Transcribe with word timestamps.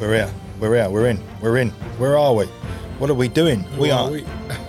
We're 0.00 0.22
out. 0.22 0.30
We're 0.60 0.78
out. 0.78 0.92
We're 0.92 1.08
in. 1.08 1.20
We're 1.40 1.56
in. 1.56 1.70
Where 1.98 2.16
are 2.16 2.32
we? 2.32 2.46
What 2.98 3.10
are 3.10 3.14
we 3.14 3.26
doing? 3.26 3.64
we 3.76 3.90
are 3.90 4.04
are. 4.04 4.10
we? 4.12 4.24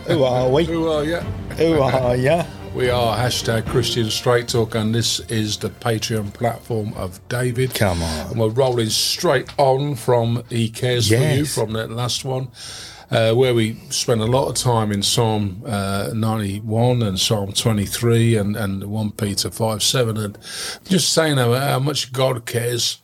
Who 0.08 0.24
are 0.24 0.50
we? 0.50 0.66
Who 0.66 0.90
are 0.90 1.06
you? 1.06 1.18
Who 1.18 1.82
are 1.82 2.16
ya? 2.16 2.46
We 2.74 2.90
are 2.90 3.16
hashtag 3.16 3.68
Christian 3.68 4.10
Straight 4.10 4.48
Talk, 4.48 4.74
and 4.76 4.94
this 4.94 5.20
is 5.22 5.58
the 5.58 5.70
Patreon 5.70 6.34
platform 6.34 6.94
of 6.96 7.20
David. 7.28 7.74
Come 7.76 8.02
on. 8.02 8.32
And 8.32 8.40
we're 8.40 8.50
rolling 8.50 8.90
straight 8.90 9.50
on 9.58 9.96
from 9.96 10.44
He 10.50 10.70
Cares 10.70 11.10
for 11.10 11.16
You, 11.16 11.46
from 11.46 11.74
that 11.74 11.92
last 11.92 12.26
one, 12.26 12.50
uh, 13.12 13.34
where 13.34 13.56
we 13.56 13.76
spent 13.90 14.22
a 14.22 14.26
lot 14.26 14.50
of 14.50 14.56
time 14.56 14.92
in 14.92 15.02
Psalm 15.02 15.64
uh, 15.66 16.12
91 16.14 17.02
and 17.02 17.20
Psalm 17.20 17.54
23 17.54 18.36
and, 18.36 18.56
and 18.56 18.84
1 18.84 19.12
Peter 19.12 19.50
5 19.50 19.84
7, 19.84 20.18
and 20.18 20.38
just 20.86 21.12
saying 21.12 21.38
how, 21.38 21.54
how 21.54 21.80
much 21.80 22.14
God 22.14 22.46
cares 22.46 23.00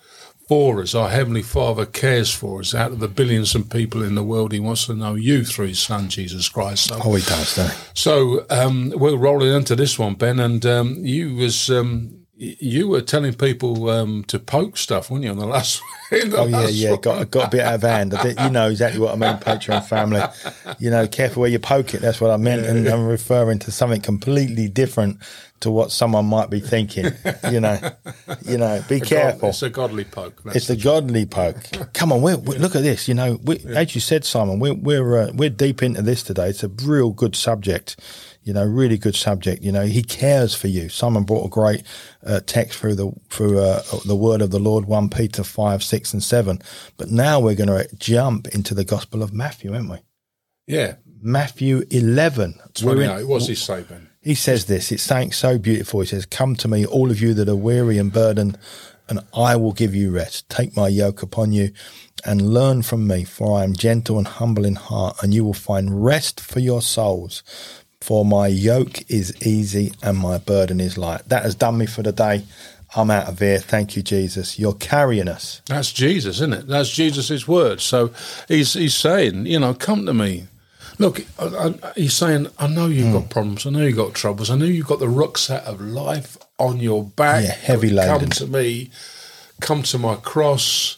for 0.47 0.81
us. 0.81 0.93
Our 0.95 1.09
Heavenly 1.09 1.41
Father 1.41 1.85
cares 1.85 2.33
for 2.33 2.59
us. 2.59 2.73
Out 2.75 2.91
of 2.91 2.99
the 2.99 3.07
billions 3.07 3.55
of 3.55 3.69
people 3.69 4.03
in 4.03 4.15
the 4.15 4.23
world, 4.23 4.51
He 4.51 4.59
wants 4.59 4.85
to 4.85 4.93
know 4.95 5.15
you 5.15 5.43
through 5.43 5.67
His 5.67 5.79
Son, 5.79 6.09
Jesus 6.09 6.49
Christ. 6.49 6.85
So 6.89 6.99
Oh, 7.03 7.15
he 7.15 7.23
does, 7.23 7.55
doesn't 7.55 7.71
he? 7.75 7.83
so 7.93 8.45
um, 8.49 8.91
we're 8.95 9.17
rolling 9.17 9.53
into 9.53 9.75
this 9.75 9.97
one, 9.97 10.15
Ben, 10.15 10.39
and 10.39 10.65
um, 10.65 10.95
you 11.05 11.35
was 11.35 11.69
um, 11.69 12.24
you 12.37 12.87
were 12.89 13.01
telling 13.01 13.33
people 13.33 13.89
um, 13.89 14.23
to 14.25 14.39
poke 14.39 14.77
stuff, 14.77 15.09
weren't 15.09 15.23
you, 15.23 15.31
on 15.31 15.37
the 15.37 15.45
last? 15.45 15.81
the 16.11 16.35
Oh 16.37 16.45
yeah, 16.47 16.57
last 16.57 16.73
yeah. 16.73 16.91
one? 16.91 17.01
Got 17.01 17.31
got 17.31 17.47
a 17.47 17.49
bit 17.51 17.61
out 17.61 17.75
of 17.75 17.81
hand. 17.83 18.13
You 18.39 18.49
know 18.49 18.69
exactly 18.69 18.99
what 18.99 19.13
I 19.13 19.15
mean, 19.17 19.37
Patreon 19.39 19.85
family. 19.85 20.21
You 20.79 20.89
know, 20.89 21.07
careful 21.07 21.41
where 21.41 21.49
you 21.49 21.59
poke 21.59 21.93
it. 21.93 22.01
That's 22.01 22.19
what 22.21 22.31
I 22.31 22.37
meant, 22.37 22.65
and 22.65 22.87
I'm 22.87 23.07
referring 23.07 23.59
to 23.59 23.71
something 23.71 24.01
completely 24.01 24.67
different 24.67 25.19
to 25.61 25.71
what 25.71 25.91
someone 25.91 26.25
might 26.25 26.49
be 26.49 26.59
thinking. 26.59 27.07
You 27.51 27.61
know, 27.61 27.79
you 28.45 28.57
know. 28.57 28.83
Be 28.89 28.99
God- 29.01 29.07
careful. 29.09 29.49
It's 29.49 29.63
a 29.63 29.69
godly 29.69 30.03
poke. 30.03 30.43
That's 30.43 30.57
It's 30.57 30.67
the 30.67 30.75
godly 30.75 31.25
poke. 31.25 31.63
Come 31.93 32.11
on, 32.11 32.21
we're, 32.21 32.37
we 32.37 32.57
look 32.57 32.75
at 32.75 32.83
this. 32.83 33.07
You 33.07 33.13
know, 33.13 33.39
we, 33.43 33.59
as 33.67 33.95
you 33.95 34.01
said, 34.01 34.25
Simon, 34.25 34.59
we're 34.59 34.73
we're 34.73 35.19
uh, 35.19 35.31
we're 35.33 35.49
deep 35.49 35.81
into 35.81 36.01
this 36.01 36.23
today. 36.23 36.49
It's 36.49 36.63
a 36.63 36.69
real 36.69 37.11
good 37.11 37.35
subject. 37.35 37.95
You 38.45 38.53
know, 38.53 38.63
really 38.63 38.97
good 38.97 39.15
subject. 39.15 39.63
You 39.63 39.71
know, 39.71 39.85
he 39.85 40.03
cares 40.03 40.55
for 40.55 40.67
you. 40.67 40.87
Simon 40.87 41.23
brought 41.23 41.47
a 41.47 41.49
great 41.49 41.83
uh, 42.25 42.39
text 42.45 42.79
through 42.79 42.95
the 42.95 43.11
through 43.29 43.59
uh, 43.59 43.81
the 44.05 44.15
word 44.15 44.41
of 44.41 44.51
the 44.51 44.59
Lord, 44.59 44.85
one 44.85 45.09
Peter 45.09 45.43
five, 45.43 45.83
six, 45.83 46.13
and 46.13 46.23
seven. 46.23 46.61
But 46.95 47.09
now 47.09 47.39
we're 47.39 47.55
going 47.55 47.69
to 47.69 47.87
jump 47.97 48.47
into 48.49 48.73
the 48.73 48.85
Gospel 48.85 49.21
of 49.21 49.33
Matthew, 49.33 49.73
aren't 49.73 49.89
we? 49.89 49.97
yeah, 50.67 50.95
Matthew 51.21 51.83
eleven. 51.91 52.59
Twenty-eight. 52.73 53.27
What's 53.27 53.47
he 53.47 53.55
say, 53.55 53.83
Ben? 53.83 54.09
he 54.21 54.35
says 54.35 54.65
this. 54.65 54.91
It's 54.91 55.03
saying 55.03 55.31
so 55.33 55.57
beautiful. 55.57 56.01
He 56.01 56.07
says, 56.07 56.25
"Come 56.25 56.55
to 56.57 56.67
me, 56.67 56.85
all 56.85 57.11
of 57.11 57.21
you 57.21 57.33
that 57.35 57.49
are 57.49 57.55
weary 57.55 57.97
and 57.97 58.11
burdened, 58.11 58.57
and 59.07 59.19
I 59.35 59.55
will 59.55 59.73
give 59.73 59.93
you 59.93 60.11
rest. 60.11 60.49
Take 60.49 60.75
my 60.75 60.87
yoke 60.87 61.21
upon 61.21 61.51
you, 61.51 61.71
and 62.25 62.53
learn 62.53 62.81
from 62.81 63.07
me, 63.07 63.23
for 63.23 63.59
I 63.59 63.63
am 63.63 63.73
gentle 63.73 64.17
and 64.17 64.27
humble 64.27 64.65
in 64.65 64.75
heart, 64.75 65.17
and 65.21 65.33
you 65.33 65.43
will 65.43 65.53
find 65.53 66.03
rest 66.03 66.39
for 66.39 66.59
your 66.59 66.81
souls. 66.81 67.43
For 68.05 68.23
my 68.23 68.47
yoke 68.47 69.09
is 69.09 69.33
easy 69.45 69.93
and 70.03 70.17
my 70.17 70.37
burden 70.37 70.79
is 70.79 70.97
light." 70.97 71.27
That 71.29 71.43
has 71.43 71.55
done 71.55 71.77
me 71.77 71.85
for 71.87 72.03
the 72.03 72.11
day. 72.11 72.43
I'm 72.95 73.09
out 73.11 73.27
of 73.27 73.39
here. 73.39 73.59
Thank 73.59 73.95
you, 73.95 74.03
Jesus. 74.03 74.57
You're 74.59 74.73
carrying 74.93 75.27
us. 75.27 75.61
That's 75.65 75.91
Jesus, 75.91 76.35
isn't 76.37 76.53
it? 76.53 76.67
That's 76.67 76.89
Jesus' 76.89 77.47
word. 77.47 77.81
So 77.81 78.11
he's 78.47 78.73
he's 78.73 78.93
saying, 78.95 79.47
you 79.47 79.59
know, 79.59 79.73
come 79.73 80.05
to 80.05 80.13
me. 80.13 80.47
Look, 80.97 81.25
I, 81.39 81.45
I, 81.83 81.91
he's 81.95 82.13
saying, 82.13 82.47
I 82.57 82.67
know 82.67 82.85
you've 82.87 83.07
Hmm. 83.07 83.13
got 83.19 83.29
problems. 83.29 83.65
I 83.65 83.69
know 83.71 83.81
you've 83.81 83.97
got 83.97 84.13
troubles. 84.13 84.49
I 84.49 84.55
know 84.55 84.65
you've 84.65 84.87
got 84.87 84.99
the 84.99 85.09
rucksack 85.09 85.63
of 85.65 85.81
life 85.81 86.37
on 86.57 86.79
your 86.79 87.03
back. 87.03 87.43
Yeah, 87.43 87.51
heavy 87.53 87.89
Come 87.95 88.29
to 88.29 88.47
me. 88.47 88.91
Come 89.59 89.83
to 89.83 89.97
my 89.97 90.15
cross. 90.15 90.97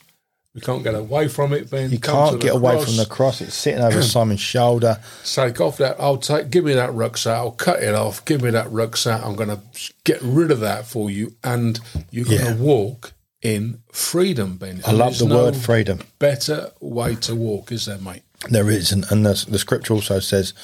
We 0.57 0.61
can't 0.61 0.83
get 0.83 0.95
away 0.95 1.27
from 1.27 1.53
it, 1.53 1.69
Ben. 1.69 1.91
You 1.91 1.99
can't 1.99 2.41
get 2.41 2.55
away 2.55 2.71
cross. 2.71 2.85
from 2.85 2.97
the 2.97 3.05
cross. 3.05 3.41
It's 3.41 3.53
sitting 3.53 3.79
over 3.79 4.01
Simon's 4.01 4.39
shoulder. 4.39 4.99
Take 5.23 5.61
off 5.61 5.77
that. 5.77 5.97
I'll 5.99 6.17
take. 6.17 6.49
Give 6.49 6.63
me 6.63 6.73
that 6.73 6.91
rucksack. 6.95 7.37
I'll 7.37 7.51
cut 7.51 7.83
it 7.83 7.93
off. 7.93 8.25
Give 8.25 8.41
me 8.41 8.49
that 8.49 8.71
rucksack. 8.71 9.23
I'm 9.23 9.35
going 9.35 9.49
to 9.49 9.61
get 10.03 10.19
rid 10.23 10.49
of 10.49 10.59
that 10.61 10.87
for 10.87 11.11
you, 11.11 11.35
and 11.43 11.79
you're 12.09 12.25
going 12.25 12.57
to 12.57 12.59
walk 12.59 13.13
in 13.43 13.83
freedom, 13.91 14.57
Ben. 14.57 14.81
I 14.83 14.93
love 14.93 15.19
the 15.19 15.27
word 15.27 15.55
freedom. 15.55 15.99
Better 16.17 16.71
way 16.79 17.13
to 17.17 17.35
walk, 17.35 17.71
is 17.71 17.85
there, 17.85 17.99
mate? 17.99 18.23
There 18.49 18.71
is, 18.71 18.91
and, 18.91 19.05
and 19.11 19.27
the, 19.27 19.45
the 19.47 19.59
scripture 19.59 19.93
also 19.93 20.19
says, 20.19 20.55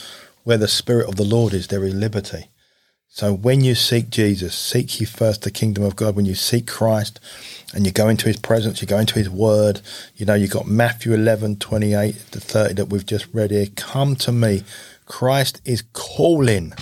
where 0.44 0.58
the 0.58 0.68
Spirit 0.68 1.08
of 1.08 1.18
the 1.18 1.24
Lord 1.24 1.54
is, 1.54 1.68
there 1.68 1.84
is 1.84 1.94
liberty. 1.94 2.48
So 3.16 3.32
when 3.32 3.62
you 3.62 3.76
seek 3.76 4.10
Jesus, 4.10 4.56
seek 4.56 5.00
ye 5.00 5.06
first 5.06 5.44
the 5.44 5.52
kingdom 5.52 5.84
of 5.84 5.96
God. 5.96 6.16
When 6.16 6.26
you 6.26 6.34
seek 6.34 6.66
Christ 6.66 7.20
and 7.72 7.86
you 7.86 7.92
go 7.92 8.10
into 8.10 8.26
his 8.26 8.38
presence, 8.38 8.82
you 8.82 8.88
go 8.88 8.98
into 8.98 9.20
his 9.20 9.30
word, 9.30 9.82
you 10.16 10.26
know, 10.26 10.34
you've 10.34 10.50
got 10.50 10.66
Matthew 10.66 11.14
11, 11.14 11.58
28 11.58 12.16
to 12.32 12.40
30 12.40 12.74
that 12.74 12.86
we've 12.86 13.06
just 13.06 13.28
read 13.32 13.52
here. 13.52 13.68
Come 13.76 14.16
to 14.16 14.32
me. 14.32 14.64
Christ 15.06 15.62
is 15.64 15.84
calling. 15.94 16.74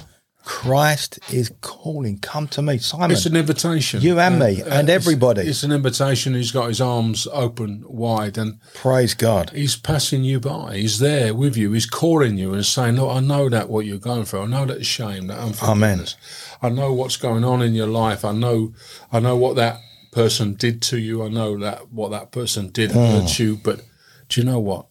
Christ 0.43 1.19
is 1.31 1.51
calling. 1.61 2.17
Come 2.19 2.47
to 2.49 2.61
me. 2.61 2.77
Simon, 2.79 3.11
It's 3.11 3.25
an 3.25 3.35
invitation. 3.35 4.01
you 4.01 4.19
and 4.19 4.39
me 4.39 4.61
uh, 4.61 4.65
and 4.79 4.89
it's- 4.89 4.89
everybody. 4.89 5.41
It's 5.41 5.63
an 5.63 5.71
invitation. 5.71 6.33
He's 6.33 6.51
got 6.51 6.67
his 6.69 6.81
arms 6.81 7.27
open 7.31 7.83
wide 7.87 8.37
and 8.37 8.59
praise 8.73 9.13
God. 9.13 9.51
he's 9.51 9.75
passing 9.75 10.23
you 10.23 10.39
by. 10.39 10.77
He's 10.77 10.99
there 10.99 11.33
with 11.33 11.55
you. 11.57 11.71
He's 11.73 11.85
calling 11.85 12.37
you 12.37 12.53
and 12.53 12.65
saying, 12.65 12.95
Look, 12.95 13.15
I 13.15 13.19
know 13.19 13.49
that 13.49 13.69
what 13.69 13.85
you're 13.85 13.97
going 13.97 14.25
through. 14.25 14.41
I 14.43 14.45
know 14.47 14.65
that 14.65 14.85
shame, 14.85 15.27
that 15.27 15.39
unforgiveness. 15.39 16.15
I 16.61 16.69
know 16.69 16.93
what's 16.93 17.17
going 17.17 17.43
on 17.43 17.61
in 17.61 17.73
your 17.73 17.87
life. 17.87 18.23
I 18.25 18.31
know 18.33 18.73
I 19.11 19.19
know 19.19 19.35
what 19.35 19.55
that 19.57 19.79
person 20.11 20.53
did 20.55 20.81
to 20.83 20.97
you. 20.99 21.23
I 21.23 21.29
know 21.29 21.57
that 21.59 21.91
what 21.91 22.11
that 22.11 22.31
person 22.31 22.69
did 22.69 22.91
hurt 22.91 23.39
you. 23.39 23.57
But 23.63 23.81
do 24.29 24.41
you 24.41 24.45
know 24.45 24.59
what? 24.59 24.87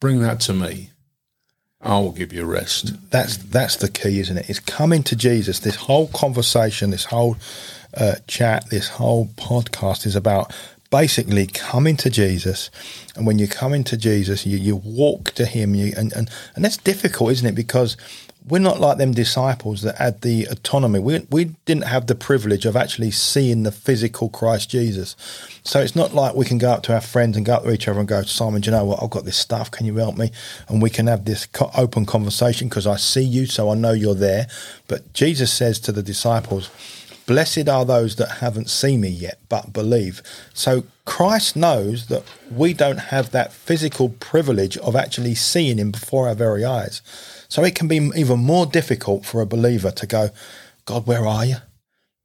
Bring 0.00 0.20
that 0.20 0.40
to 0.42 0.52
me. 0.52 0.90
I 1.82 1.98
will 1.98 2.12
give 2.12 2.32
you 2.32 2.44
rest. 2.44 3.10
That's 3.10 3.36
that's 3.36 3.76
the 3.76 3.90
key, 3.90 4.20
isn't 4.20 4.36
it? 4.36 4.48
It's 4.48 4.60
coming 4.60 5.02
to 5.04 5.16
Jesus. 5.16 5.58
This 5.58 5.74
whole 5.74 6.08
conversation, 6.08 6.90
this 6.90 7.06
whole 7.06 7.36
uh, 7.94 8.16
chat, 8.28 8.70
this 8.70 8.88
whole 8.88 9.26
podcast 9.36 10.06
is 10.06 10.14
about 10.14 10.52
basically 10.90 11.46
coming 11.46 11.96
to 11.96 12.10
Jesus. 12.10 12.70
And 13.16 13.26
when 13.26 13.38
you 13.38 13.48
come 13.48 13.72
into 13.74 13.96
Jesus, 13.96 14.46
you, 14.46 14.58
you 14.58 14.76
walk 14.76 15.32
to 15.32 15.44
Him. 15.44 15.74
You 15.74 15.92
and, 15.96 16.12
and 16.12 16.30
and 16.54 16.64
that's 16.64 16.76
difficult, 16.76 17.32
isn't 17.32 17.48
it? 17.48 17.54
Because 17.56 17.96
we're 18.48 18.58
not 18.58 18.80
like 18.80 18.98
them 18.98 19.12
disciples 19.12 19.82
that 19.82 19.98
had 19.98 20.22
the 20.22 20.46
autonomy. 20.46 20.98
We 20.98 21.20
we 21.30 21.44
didn't 21.64 21.84
have 21.84 22.06
the 22.06 22.14
privilege 22.14 22.66
of 22.66 22.76
actually 22.76 23.10
seeing 23.10 23.62
the 23.62 23.72
physical 23.72 24.28
Christ 24.28 24.70
Jesus. 24.70 25.16
So 25.64 25.80
it's 25.80 25.94
not 25.94 26.14
like 26.14 26.34
we 26.34 26.44
can 26.44 26.58
go 26.58 26.70
up 26.72 26.82
to 26.84 26.94
our 26.94 27.00
friends 27.00 27.36
and 27.36 27.46
go 27.46 27.54
up 27.54 27.62
to 27.64 27.72
each 27.72 27.86
other 27.86 28.00
and 28.00 28.08
go, 28.08 28.22
Simon, 28.22 28.60
do 28.60 28.70
you 28.70 28.76
know 28.76 28.84
what? 28.84 29.02
I've 29.02 29.10
got 29.10 29.24
this 29.24 29.36
stuff. 29.36 29.70
Can 29.70 29.86
you 29.86 29.96
help 29.96 30.16
me? 30.16 30.30
And 30.68 30.82
we 30.82 30.90
can 30.90 31.06
have 31.06 31.24
this 31.24 31.46
co- 31.46 31.70
open 31.76 32.04
conversation 32.04 32.68
because 32.68 32.86
I 32.86 32.96
see 32.96 33.22
you, 33.22 33.46
so 33.46 33.70
I 33.70 33.74
know 33.74 33.92
you're 33.92 34.14
there. 34.14 34.48
But 34.88 35.12
Jesus 35.12 35.52
says 35.52 35.78
to 35.80 35.92
the 35.92 36.02
disciples, 36.02 36.70
Blessed 37.26 37.68
are 37.68 37.84
those 37.84 38.16
that 38.16 38.38
haven't 38.40 38.68
seen 38.68 39.00
me 39.00 39.08
yet, 39.08 39.38
but 39.48 39.72
believe. 39.72 40.22
So 40.52 40.84
Christ 41.04 41.54
knows 41.54 42.06
that 42.06 42.24
we 42.50 42.74
don't 42.74 42.98
have 42.98 43.30
that 43.30 43.52
physical 43.52 44.08
privilege 44.08 44.76
of 44.78 44.96
actually 44.96 45.36
seeing 45.36 45.78
him 45.78 45.92
before 45.92 46.28
our 46.28 46.34
very 46.34 46.64
eyes. 46.64 47.00
So 47.52 47.62
it 47.64 47.74
can 47.74 47.86
be 47.86 47.96
even 48.16 48.38
more 48.40 48.64
difficult 48.64 49.26
for 49.26 49.42
a 49.42 49.46
believer 49.46 49.90
to 49.90 50.06
go, 50.06 50.30
God, 50.86 51.06
where 51.06 51.26
are 51.26 51.44
you? 51.44 51.56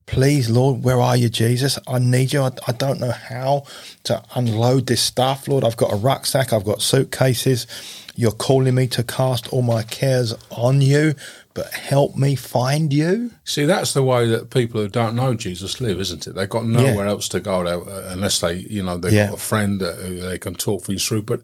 Please, 0.05 0.49
Lord, 0.49 0.85
where 0.85 1.01
are 1.01 1.17
you, 1.17 1.27
Jesus? 1.27 1.77
I 1.85 1.99
need 1.99 2.31
you. 2.31 2.43
I, 2.43 2.51
I 2.65 2.71
don't 2.71 3.01
know 3.01 3.11
how 3.11 3.65
to 4.05 4.23
unload 4.35 4.87
this 4.87 5.01
stuff, 5.01 5.49
Lord. 5.49 5.65
I've 5.65 5.75
got 5.75 5.91
a 5.91 5.97
rucksack, 5.97 6.53
I've 6.53 6.63
got 6.63 6.81
suitcases. 6.81 7.67
You're 8.15 8.31
calling 8.31 8.73
me 8.73 8.87
to 8.87 9.03
cast 9.03 9.51
all 9.51 9.63
my 9.63 9.83
cares 9.83 10.33
on 10.49 10.79
you, 10.79 11.13
but 11.53 11.73
help 11.73 12.15
me 12.15 12.35
find 12.35 12.93
you. 12.93 13.31
See, 13.43 13.65
that's 13.65 13.93
the 13.93 14.03
way 14.03 14.29
that 14.29 14.49
people 14.49 14.79
who 14.79 14.87
don't 14.87 15.13
know 15.13 15.33
Jesus 15.33 15.81
live, 15.81 15.99
isn't 15.99 16.25
it? 16.25 16.35
They've 16.35 16.49
got 16.49 16.65
nowhere 16.65 17.05
else 17.05 17.27
to 17.29 17.41
go 17.41 17.67
unless 18.07 18.39
they, 18.39 18.53
you 18.53 18.81
know, 18.81 18.97
they've 18.97 19.11
Yeah. 19.11 19.27
got 19.27 19.39
a 19.39 19.41
friend 19.41 19.81
who 19.81 20.21
they 20.21 20.37
can 20.37 20.55
talk 20.55 20.85
things 20.85 21.05
through, 21.05 21.23
but 21.23 21.41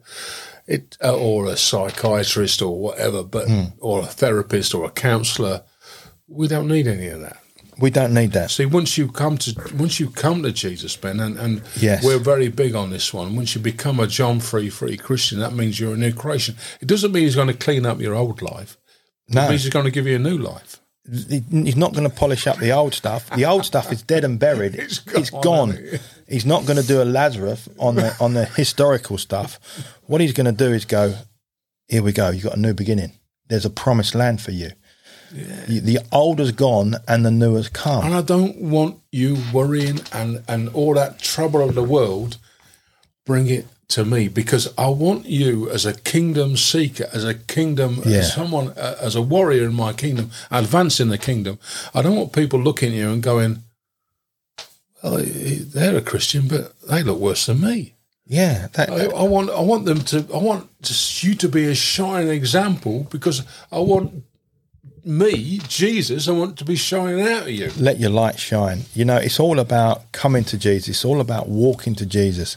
it 0.66 0.96
uh, 1.02 1.16
or 1.16 1.46
a 1.46 1.56
psychiatrist 1.56 2.62
or 2.62 2.78
whatever, 2.78 3.22
but 3.22 3.48
Hmm. 3.48 3.64
or 3.80 4.00
a 4.00 4.06
therapist 4.06 4.74
or 4.74 4.84
a 4.84 4.90
counsellor. 4.90 5.62
We 6.28 6.48
don't 6.48 6.68
need 6.68 6.86
any 6.86 7.08
of 7.08 7.20
that. 7.20 7.38
We 7.78 7.90
don't 7.90 8.14
need 8.14 8.32
that. 8.32 8.50
See, 8.52 8.66
once 8.66 8.96
you 8.96 9.08
come 9.10 9.36
to 9.38 9.54
once 9.76 9.98
you 9.98 10.08
come 10.10 10.42
to 10.44 10.52
Jesus, 10.52 10.96
Ben, 10.96 11.18
and, 11.20 11.36
and 11.38 11.62
Yes. 11.76 12.04
we're 12.04 12.18
very 12.20 12.48
big 12.48 12.74
on 12.74 12.90
this 12.90 13.12
one. 13.12 13.34
Once 13.36 13.54
you 13.54 13.60
become 13.60 13.98
a 13.98 14.06
John 14.06 14.38
free 14.40 14.70
free 14.70 14.96
Christian, 14.96 15.40
that 15.40 15.54
means 15.54 15.80
you're 15.80 15.94
a 15.94 15.96
new 15.98 16.12
creation. 16.12 16.54
It 16.80 16.86
doesn't 16.88 17.10
mean 17.12 17.24
he's 17.24 17.34
going 17.34 17.48
to 17.48 17.54
clean 17.54 17.84
up 17.84 18.00
your 18.00 18.14
old 18.14 18.40
life. 18.42 18.76
It 19.28 19.34
No. 19.34 19.48
means 19.48 19.64
he's 19.64 19.72
going 19.72 19.86
to 19.86 19.90
give 19.90 20.06
you 20.06 20.16
a 20.16 20.20
new 20.20 20.38
life. 20.38 20.80
He- 21.10 21.44
He's 21.50 21.76
not 21.76 21.92
going 21.92 22.08
to 22.08 22.14
polish 22.14 22.46
up 22.46 22.58
the 22.58 22.72
old 22.72 22.94
stuff. 22.94 23.28
The 23.30 23.44
old 23.44 23.64
stuff 23.64 23.92
is 23.92 24.02
dead 24.02 24.24
and 24.24 24.38
buried. 24.38 24.74
It's 24.78 25.02
it's 25.08 25.30
gone, 25.30 25.42
gone. 25.42 25.70
isn't 25.72 25.94
it? 25.94 26.00
He's 26.28 26.46
not 26.46 26.64
going 26.66 26.80
to 26.80 26.86
do 26.86 27.02
a 27.02 27.04
Lazarus 27.04 27.68
on 27.78 27.96
the 27.96 28.16
on 28.20 28.34
the 28.34 28.44
historical 28.46 29.18
stuff. 29.18 29.58
What 30.06 30.20
he's 30.20 30.32
going 30.32 30.46
to 30.46 30.64
do 30.66 30.72
is 30.72 30.84
go, 30.86 31.14
here 31.88 32.02
we 32.02 32.12
go. 32.12 32.30
You've 32.30 32.44
got 32.44 32.56
a 32.56 32.60
new 32.60 32.72
beginning. 32.74 33.12
There's 33.48 33.66
a 33.66 33.70
promised 33.70 34.14
land 34.14 34.40
for 34.40 34.50
you. 34.52 34.70
You- 35.68 35.80
The 35.82 35.98
old 36.12 36.38
has 36.38 36.52
gone 36.52 36.94
and 37.06 37.24
the 37.26 37.30
new 37.30 37.54
has 37.56 37.68
come. 37.68 38.04
And 38.06 38.14
I 38.14 38.22
don't 38.22 38.56
want 38.60 39.00
you 39.12 39.36
worrying 39.52 40.00
and, 40.12 40.42
and 40.48 40.68
all 40.70 40.94
that 40.94 41.18
trouble 41.18 41.60
of 41.60 41.74
the 41.74 41.82
world. 41.82 42.38
Bring 43.26 43.48
it 43.48 43.66
to 43.94 44.04
me 44.04 44.28
because 44.28 44.72
I 44.76 44.88
want 44.88 45.26
you 45.26 45.70
as 45.70 45.86
a 45.86 45.94
kingdom 45.94 46.56
seeker, 46.56 47.08
as 47.12 47.24
a 47.24 47.34
kingdom, 47.34 48.02
Yeah. 48.04 48.18
as 48.18 48.32
someone, 48.34 48.68
uh, 48.70 48.96
as 49.00 49.14
a 49.14 49.22
warrior 49.22 49.64
in 49.64 49.74
my 49.74 49.92
kingdom, 49.92 50.30
advancing 50.50 51.08
the 51.10 51.18
kingdom. 51.18 51.58
I 51.94 52.02
don't 52.02 52.16
want 52.16 52.32
people 52.32 52.58
looking 52.60 52.90
at 52.92 52.98
you 52.98 53.10
and 53.10 53.22
going, 53.22 53.62
well, 55.02 55.22
they're 55.24 55.96
a 55.96 56.02
Christian, 56.02 56.48
but 56.48 56.72
they 56.88 57.02
look 57.02 57.18
worse 57.18 57.46
than 57.46 57.60
me. 57.60 57.94
Yeah, 58.26 58.68
that, 58.72 58.90
I, 58.90 59.04
I 59.06 59.22
want, 59.24 59.50
I 59.50 59.60
want 59.60 59.84
them 59.84 60.00
to, 60.10 60.26
I 60.34 60.38
want 60.38 60.68
just 60.82 61.22
you 61.22 61.34
to 61.36 61.48
be 61.48 61.64
a 61.66 61.74
shining 61.74 62.30
example 62.30 63.06
because 63.10 63.42
I 63.70 63.78
want 63.80 64.24
me, 65.04 65.60
Jesus, 65.68 66.26
I 66.26 66.32
want 66.32 66.56
to 66.58 66.64
be 66.64 66.76
shining 66.76 67.20
out 67.20 67.42
of 67.42 67.50
you. 67.50 67.70
let 67.78 68.00
your 68.00 68.08
light 68.10 68.38
shine. 68.38 68.84
You 68.94 69.04
know, 69.04 69.16
it's 69.18 69.38
all 69.38 69.58
about 69.60 70.10
coming 70.12 70.44
to 70.44 70.56
Jesus. 70.56 70.88
It's 70.88 71.04
all 71.04 71.20
about 71.20 71.48
walking 71.50 71.94
to 71.96 72.06
Jesus. 72.06 72.56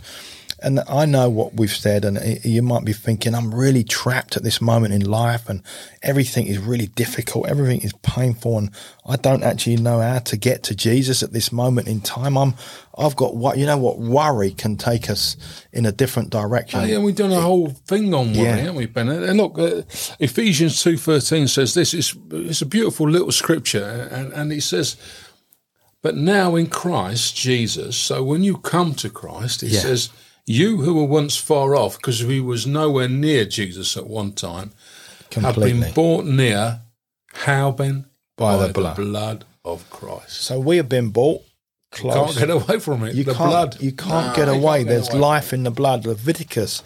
And 0.60 0.80
I 0.90 1.06
know 1.06 1.30
what 1.30 1.54
we've 1.54 1.70
said, 1.76 2.04
and 2.04 2.44
you 2.44 2.64
might 2.64 2.84
be 2.84 2.92
thinking, 2.94 3.36
I'm 3.36 3.54
really 3.54 3.84
trapped 3.84 4.36
at 4.38 4.42
this 4.44 4.60
moment 4.60 4.92
in 4.92 5.02
life, 5.06 5.50
and 5.50 5.62
everything 6.02 6.48
is 6.48 6.58
really 6.58 6.88
difficult. 6.88 7.48
Everything 7.48 7.82
is 7.82 7.94
painful, 8.02 8.58
and 8.58 8.72
I 9.06 9.18
don't 9.18 9.44
actually 9.44 9.76
know 9.78 10.00
how 10.02 10.18
to 10.18 10.36
get 10.36 10.64
to 10.64 10.76
Jesus 10.76 11.22
at 11.22 11.32
this 11.32 11.52
moment 11.52 11.88
in 11.88 12.02
time. 12.02 12.36
I'm, 12.38 12.56
I've 12.98 13.16
got 13.16 13.36
what 13.36 13.60
you 13.60 13.68
know 13.68 13.78
what 13.78 14.00
worry 14.00 14.50
can 14.50 14.78
take 14.78 15.12
us 15.12 15.38
in 15.72 15.86
a 15.86 15.92
different 15.92 16.32
direction. 16.32 16.80
Oh, 16.80 16.86
yeah, 16.86 16.98
we've 16.98 17.16
done 17.16 17.32
a 17.32 17.40
whole 17.40 17.70
thing 17.70 18.12
on 18.16 18.34
worry, 18.34 18.42
Yeah. 18.42 18.56
haven't 18.56 18.76
we, 18.76 18.88
Ben? 18.88 19.10
And 19.10 19.38
look, 19.38 19.60
uh, 19.60 19.84
Ephesians 20.20 20.82
two 20.82 20.98
thirteen 20.98 21.48
says 21.48 21.76
this. 21.76 21.94
is 21.94 22.16
it's 22.32 22.64
a 22.64 22.66
beautiful 22.66 23.08
little 23.08 23.32
scripture, 23.32 24.10
and, 24.12 24.34
and 24.34 24.52
it 24.52 24.64
says, 24.64 24.98
"But 26.02 26.16
now 26.16 26.56
in 26.56 26.66
Christ 26.66 27.36
Jesus." 27.36 27.96
So 27.96 28.24
when 28.24 28.42
you 28.42 28.58
come 28.58 28.96
to 28.96 29.10
Christ, 29.12 29.62
it 29.62 29.70
Yeah. 29.70 29.82
says, 29.82 30.10
"You 30.48 30.78
who 30.82 30.96
were 30.96 31.04
once 31.06 31.38
far 31.38 31.76
off, 31.76 31.98
because 31.98 32.26
we 32.26 32.40
was 32.40 32.66
nowhere 32.66 33.08
near 33.10 33.46
Jesus 33.46 33.96
at 33.98 34.08
one 34.08 34.32
time, 34.32 34.72
have 35.36 35.56
been 35.56 35.92
brought 35.94 36.26
near." 36.26 36.82
How, 37.34 37.70
Ben? 37.72 38.06
By 38.38 38.58
the 38.68 38.74
blood. 38.74 38.96
blood 38.96 39.46
of 39.66 39.88
Christ. 39.90 40.42
so 40.42 40.60
we 40.60 40.78
have 40.78 40.88
been 40.90 41.10
bought 41.10 41.44
close. 41.92 42.16
You 42.16 42.22
Can't 42.24 42.38
get 42.40 42.50
away 42.50 42.80
from 42.80 43.04
it. 43.04 43.14
You 43.16 43.24
the 43.24 43.34
can't. 43.34 43.50
blood. 43.50 43.82
You 43.82 43.92
can't 43.92 44.28
No, 44.28 44.36
get 44.36 44.48
away. 44.50 44.78
can't 44.80 44.88
get 44.88 44.94
There's 44.94 45.10
away. 45.10 45.20
life 45.20 45.54
in 45.54 45.64
the 45.64 45.72
blood. 45.72 46.06
Leviticus, 46.06 46.82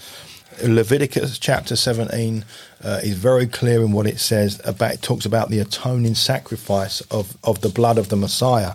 Leviticus 0.63 1.37
chapter 1.39 1.75
17 1.75 2.43
uh, 2.83 2.99
is 3.03 3.15
very 3.17 3.47
clear 3.47 3.81
in 3.81 3.91
what 3.91 4.07
it 4.07 4.19
says 4.19 4.59
about. 4.65 4.93
It 4.95 5.01
talks 5.01 5.25
about 5.25 5.49
the 5.49 5.59
atoning 5.59 6.15
sacrifice 6.15 7.01
of 7.11 7.37
of 7.43 7.61
the 7.61 7.69
blood 7.69 7.97
of 7.97 8.09
the 8.09 8.15
Messiah. 8.17 8.73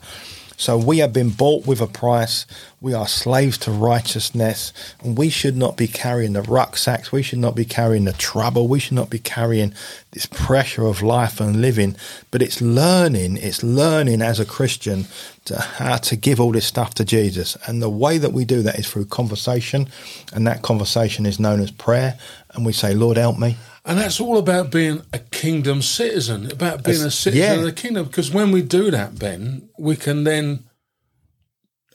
So 0.57 0.79
we 0.79 0.99
have 0.99 1.13
been 1.13 1.31
bought 1.31 1.67
with 1.67 1.81
a 1.81 1.87
price. 1.87 2.47
We 2.81 2.95
are 2.95 3.07
slaves 3.07 3.59
to 3.59 3.71
righteousness, 3.71 4.73
and 5.03 5.17
we 5.17 5.29
should 5.29 5.57
not 5.57 5.77
be 5.77 5.87
carrying 5.87 6.33
the 6.33 6.43
rucksacks. 6.43 7.13
We 7.13 7.23
should 7.23 7.39
not 7.39 7.55
be 7.55 7.65
carrying 7.65 8.05
the 8.05 8.13
trouble. 8.13 8.67
We 8.67 8.81
should 8.81 8.95
not 8.95 9.11
be 9.11 9.19
carrying 9.19 9.75
this 10.13 10.27
pressure 10.27 10.87
of 10.87 11.03
life 11.03 11.41
and 11.41 11.61
living. 11.61 11.97
But 12.31 12.43
it's 12.43 12.61
learning. 12.63 13.37
It's 13.37 13.63
learning 13.63 14.23
as 14.23 14.41
a 14.41 14.47
Christian 14.47 15.07
to 15.45 15.59
how 15.59 15.97
to 15.99 16.17
give 16.17 16.41
all 16.41 16.53
this 16.53 16.67
stuff 16.67 16.95
to 16.95 17.05
Jesus. 17.05 17.57
And 17.67 17.83
the 17.83 17.91
way 17.91 18.19
that 18.19 18.33
we 18.33 18.45
do 18.45 18.63
that 18.63 18.79
is 18.79 18.89
through 18.89 19.07
conversation, 19.07 19.89
and 20.33 20.47
that 20.47 20.63
conversation 20.63 21.27
is 21.27 21.39
known 21.39 21.61
as 21.61 21.71
prayer. 21.71 22.19
And 22.55 22.65
we 22.65 22.73
say, 22.73 22.95
"Lord, 22.95 23.19
help 23.19 23.39
me." 23.39 23.57
And 23.87 24.01
that's 24.01 24.21
all 24.21 24.37
about 24.37 24.73
being 24.73 25.03
a 25.13 25.21
kingdom 25.21 25.81
citizen, 25.81 26.51
about 26.51 26.83
being 26.83 27.03
a 27.03 27.11
citizen 27.11 27.41
yeah. 27.41 27.55
of 27.55 27.63
the 27.63 27.73
kingdom. 27.73 28.07
Because 28.07 28.33
when 28.33 28.51
we 28.51 28.61
do 28.61 28.91
that, 28.91 29.17
Ben, 29.17 29.69
we 29.79 29.95
can 29.95 30.25
then 30.25 30.65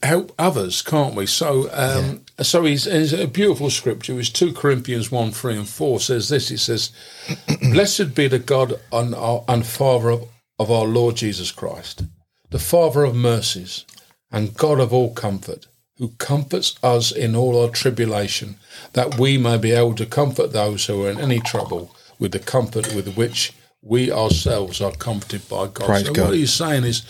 help 0.02 0.34
others, 0.40 0.82
can't 0.82 1.16
we? 1.16 1.26
So, 1.26 1.70
um, 1.74 2.22
so 2.40 2.64
he's, 2.64 2.86
he's 2.86 3.12
a 3.12 3.28
beautiful 3.28 3.70
scripture. 3.70 4.18
It's 4.18 4.30
two 4.30 4.54
Corinthians 4.54 5.12
one, 5.12 5.32
three, 5.32 5.58
and 5.58 5.68
four 5.68 6.00
says 6.00 6.30
this. 6.30 6.50
It 6.50 6.60
says, 6.60 6.92
"Blessed 7.62 8.16
be 8.16 8.30
the 8.30 8.40
God 8.40 8.80
and, 8.94 9.14
our, 9.14 9.44
and 9.50 9.66
Father 9.66 10.12
of, 10.12 10.30
of 10.60 10.72
our 10.72 10.86
Lord 10.86 11.18
Jesus 11.18 11.52
Christ, 11.52 12.04
the 12.52 12.60
Father 12.60 13.04
of 13.04 13.16
mercies 13.16 13.86
and 14.32 14.56
God 14.56 14.80
of 14.80 14.94
all 14.94 15.14
comfort." 15.14 15.68
Who 16.02 16.10
comforts 16.18 16.80
us 16.82 17.12
in 17.12 17.36
all 17.36 17.62
our 17.62 17.70
tribulation, 17.70 18.56
that 18.94 19.20
we 19.20 19.38
may 19.38 19.60
be 19.60 19.70
able 19.72 19.94
to 19.94 20.06
comfort 20.08 20.52
those 20.52 20.88
who 20.88 21.06
are 21.06 21.12
in 21.12 21.20
any 21.20 21.40
trouble 21.40 21.96
with 22.18 22.32
the 22.32 22.40
comfort 22.40 22.96
with 22.96 23.16
which 23.16 23.54
we 23.84 24.12
ourselves 24.12 24.82
are 24.82 24.94
comforted 24.94 25.48
by 25.48 25.68
God. 25.68 25.86
Praise 25.86 26.08
so 26.08 26.14
God. 26.14 26.26
what 26.26 26.34
he's 26.34 26.54
saying 26.54 26.86
is, 26.86 27.04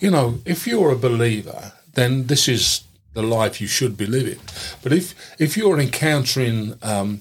you 0.00 0.10
know, 0.10 0.40
if 0.44 0.66
you're 0.66 0.90
a 0.90 0.96
believer, 0.96 1.72
then 1.94 2.26
this 2.26 2.48
is 2.48 2.82
the 3.14 3.22
life 3.22 3.60
you 3.60 3.68
should 3.68 3.96
be 3.96 4.06
living. 4.06 4.40
But 4.82 4.92
if 4.92 5.14
if 5.38 5.56
you're 5.56 5.78
encountering 5.78 6.74
um, 6.82 7.20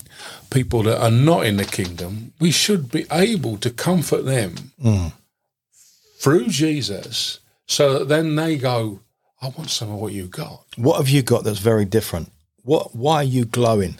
people 0.49 0.81
that 0.83 0.99
are 0.99 1.11
not 1.11 1.45
in 1.45 1.57
the 1.57 1.65
kingdom, 1.65 2.33
we 2.39 2.49
should 2.49 2.91
be 2.91 3.05
able 3.11 3.57
to 3.57 3.69
comfort 3.69 4.25
them 4.25 4.71
through 6.17 6.47
Jesus, 6.47 7.39
so 7.67 7.99
that 7.99 8.07
then 8.07 8.35
they 8.35 8.57
go, 8.57 9.01
"I 9.41 9.49
want 9.49 9.69
some 9.69 9.89
of 9.91 9.99
what 9.99 10.13
you 10.13 10.27
got." 10.27 10.63
What 10.75 10.97
have 10.97 11.09
you 11.09 11.21
got 11.21 11.43
that's 11.43 11.59
very 11.59 11.85
different? 11.85 12.31
What? 12.63 12.95
Why 12.95 13.15
are 13.17 13.23
you 13.23 13.45
glowing, 13.45 13.97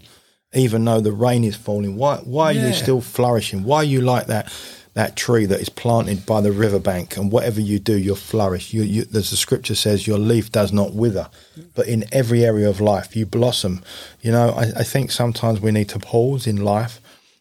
even 0.53 0.85
though 0.85 1.01
the 1.01 1.11
rain 1.11 1.43
is 1.43 1.55
falling? 1.55 1.95
Why? 1.97 2.17
Why 2.17 2.45
are 2.51 2.53
you 2.67 2.73
still 2.73 3.01
flourishing? 3.01 3.63
Why 3.63 3.77
are 3.77 3.83
you 3.83 4.01
like 4.01 4.27
that? 4.27 4.51
That 4.93 5.15
tree 5.15 5.45
that 5.45 5.61
is 5.61 5.69
planted 5.69 6.25
by 6.25 6.41
the 6.41 6.51
riverbank, 6.51 7.15
and 7.15 7.31
whatever 7.31 7.61
you 7.61 7.79
do, 7.79 7.97
you'll 7.97 8.17
flourish. 8.17 8.73
You, 8.73 8.83
you, 8.83 9.01
as 9.15 9.29
the 9.29 9.38
scripture 9.38 9.73
says, 9.73 10.05
your 10.05 10.19
leaf 10.19 10.51
does 10.51 10.73
not 10.73 10.93
wither, 10.93 11.29
but 11.75 11.88
in 11.88 12.03
every 12.11 12.43
area 12.43 12.69
of 12.69 12.81
life, 12.81 13.15
you 13.15 13.25
blossom. 13.25 13.83
You 14.21 14.33
know, 14.33 14.49
I, 14.49 14.81
I 14.81 14.83
think 14.83 15.11
sometimes 15.11 15.61
we 15.61 15.71
need 15.71 15.88
to 15.89 15.99
pause 15.99 16.45
in 16.45 16.57
life 16.57 16.99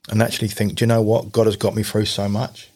and 0.08 0.22
actually 0.22 0.46
think, 0.46 0.76
do 0.76 0.84
you 0.84 0.86
know 0.86 1.02
what? 1.02 1.32
God 1.32 1.46
has 1.46 1.56
got 1.56 1.74
me 1.74 1.82
through 1.82 2.06
so 2.06 2.28
much. 2.28 2.70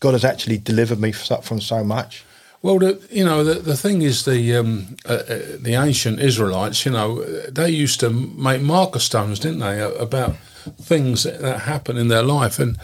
God 0.00 0.12
has 0.12 0.24
actually 0.24 0.58
delivered 0.58 1.00
me 1.00 1.12
from 1.12 1.60
so 1.60 1.82
much. 1.82 2.22
Well, 2.62 2.78
the, 2.78 3.00
you 3.10 3.24
know, 3.24 3.42
the, 3.42 3.54
the 3.54 3.76
thing 3.76 4.02
is, 4.02 4.24
the 4.24 4.56
um, 4.56 4.96
uh, 5.08 5.12
uh, 5.14 5.38
the 5.58 5.74
ancient 5.82 6.20
Israelites, 6.20 6.84
you 6.84 6.92
know, 6.92 7.24
they 7.50 7.70
used 7.70 8.00
to 8.00 8.10
make 8.10 8.60
marker 8.60 8.98
stones, 8.98 9.38
didn't 9.40 9.60
they, 9.60 9.80
about 9.80 10.36
things 10.82 11.22
that, 11.22 11.40
that 11.40 11.60
happen 11.60 11.96
in 11.96 12.08
their 12.08 12.22
life 12.22 12.58
and 12.58 12.76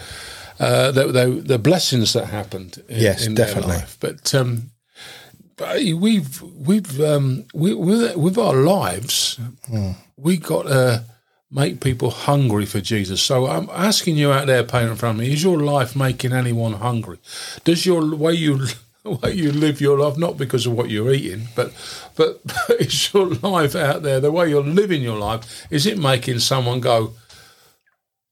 uh, 0.59 0.91
the, 0.93 1.13
the, 1.13 1.27
the 1.45 1.59
blessings 1.59 2.13
that 2.15 2.27
happened. 2.29 2.83
In, 2.89 3.01
Yes, 3.03 3.27
in 3.27 3.35
their 3.35 3.47
definitely. 3.47 3.75
life. 3.77 3.97
But 4.01 4.35
um, 4.35 4.71
but 5.57 5.77
we've 5.83 6.41
we've 6.43 7.01
um, 7.01 7.45
we, 7.55 7.75
with 7.75 8.17
with 8.17 8.39
our 8.39 8.55
lives, 8.55 9.39
Hmm. 9.69 9.91
we 10.17 10.39
got 10.39 10.63
to 10.67 11.05
make 11.51 11.81
people 11.81 12.11
hungry 12.11 12.67
for 12.67 12.81
Jesus. 12.81 13.21
So 13.23 13.47
I'm 13.47 13.69
asking 13.71 14.17
you 14.17 14.33
out 14.33 14.47
there, 14.47 14.65
Patreon 14.65 14.97
family, 14.97 15.33
is 15.33 15.43
your 15.45 15.59
life 15.59 15.95
making 15.97 16.33
anyone 16.33 16.75
hungry? 16.75 17.19
Does 17.65 17.85
your 17.87 18.15
way 18.17 18.33
you 18.33 18.67
way 19.23 19.33
you 19.33 19.53
live 19.53 19.81
your 19.81 19.99
life 19.99 20.17
not 20.17 20.37
because 20.37 20.67
of 20.67 20.73
what 20.73 20.91
you're 20.91 21.13
eating, 21.13 21.49
but 21.55 21.73
but, 22.17 22.41
but 22.45 22.81
is 22.81 23.13
your 23.13 23.27
life 23.27 23.75
out 23.75 24.03
there 24.03 24.21
the 24.21 24.33
way 24.33 24.49
you're 24.49 24.63
living 24.65 25.03
your 25.03 25.19
life? 25.19 25.67
Is 25.71 25.87
it 25.87 25.99
making 25.99 26.39
someone 26.41 26.81
go? 26.81 27.15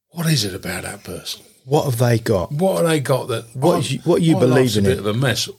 What 0.09 0.27
is 0.27 0.45
it 0.45 0.53
about 0.55 0.83
that 0.83 1.03
person? 1.03 1.43
What 1.65 1.85
have 1.85 1.97
they 1.97 2.19
got? 2.19 2.51
What 2.51 2.77
have 2.77 2.87
they 2.87 2.99
got 2.99 3.27
that? 3.27 3.45
What 3.55 3.75
my- 3.79 3.79
you- 3.87 3.99
what 4.05 4.21
you 4.21 4.37
believe 4.37 4.77
in 4.77 4.85
a 4.85 4.89
it? 4.89 4.91
bit 4.91 4.99
of 4.99 5.07
a 5.07 5.13
mess. 5.13 5.49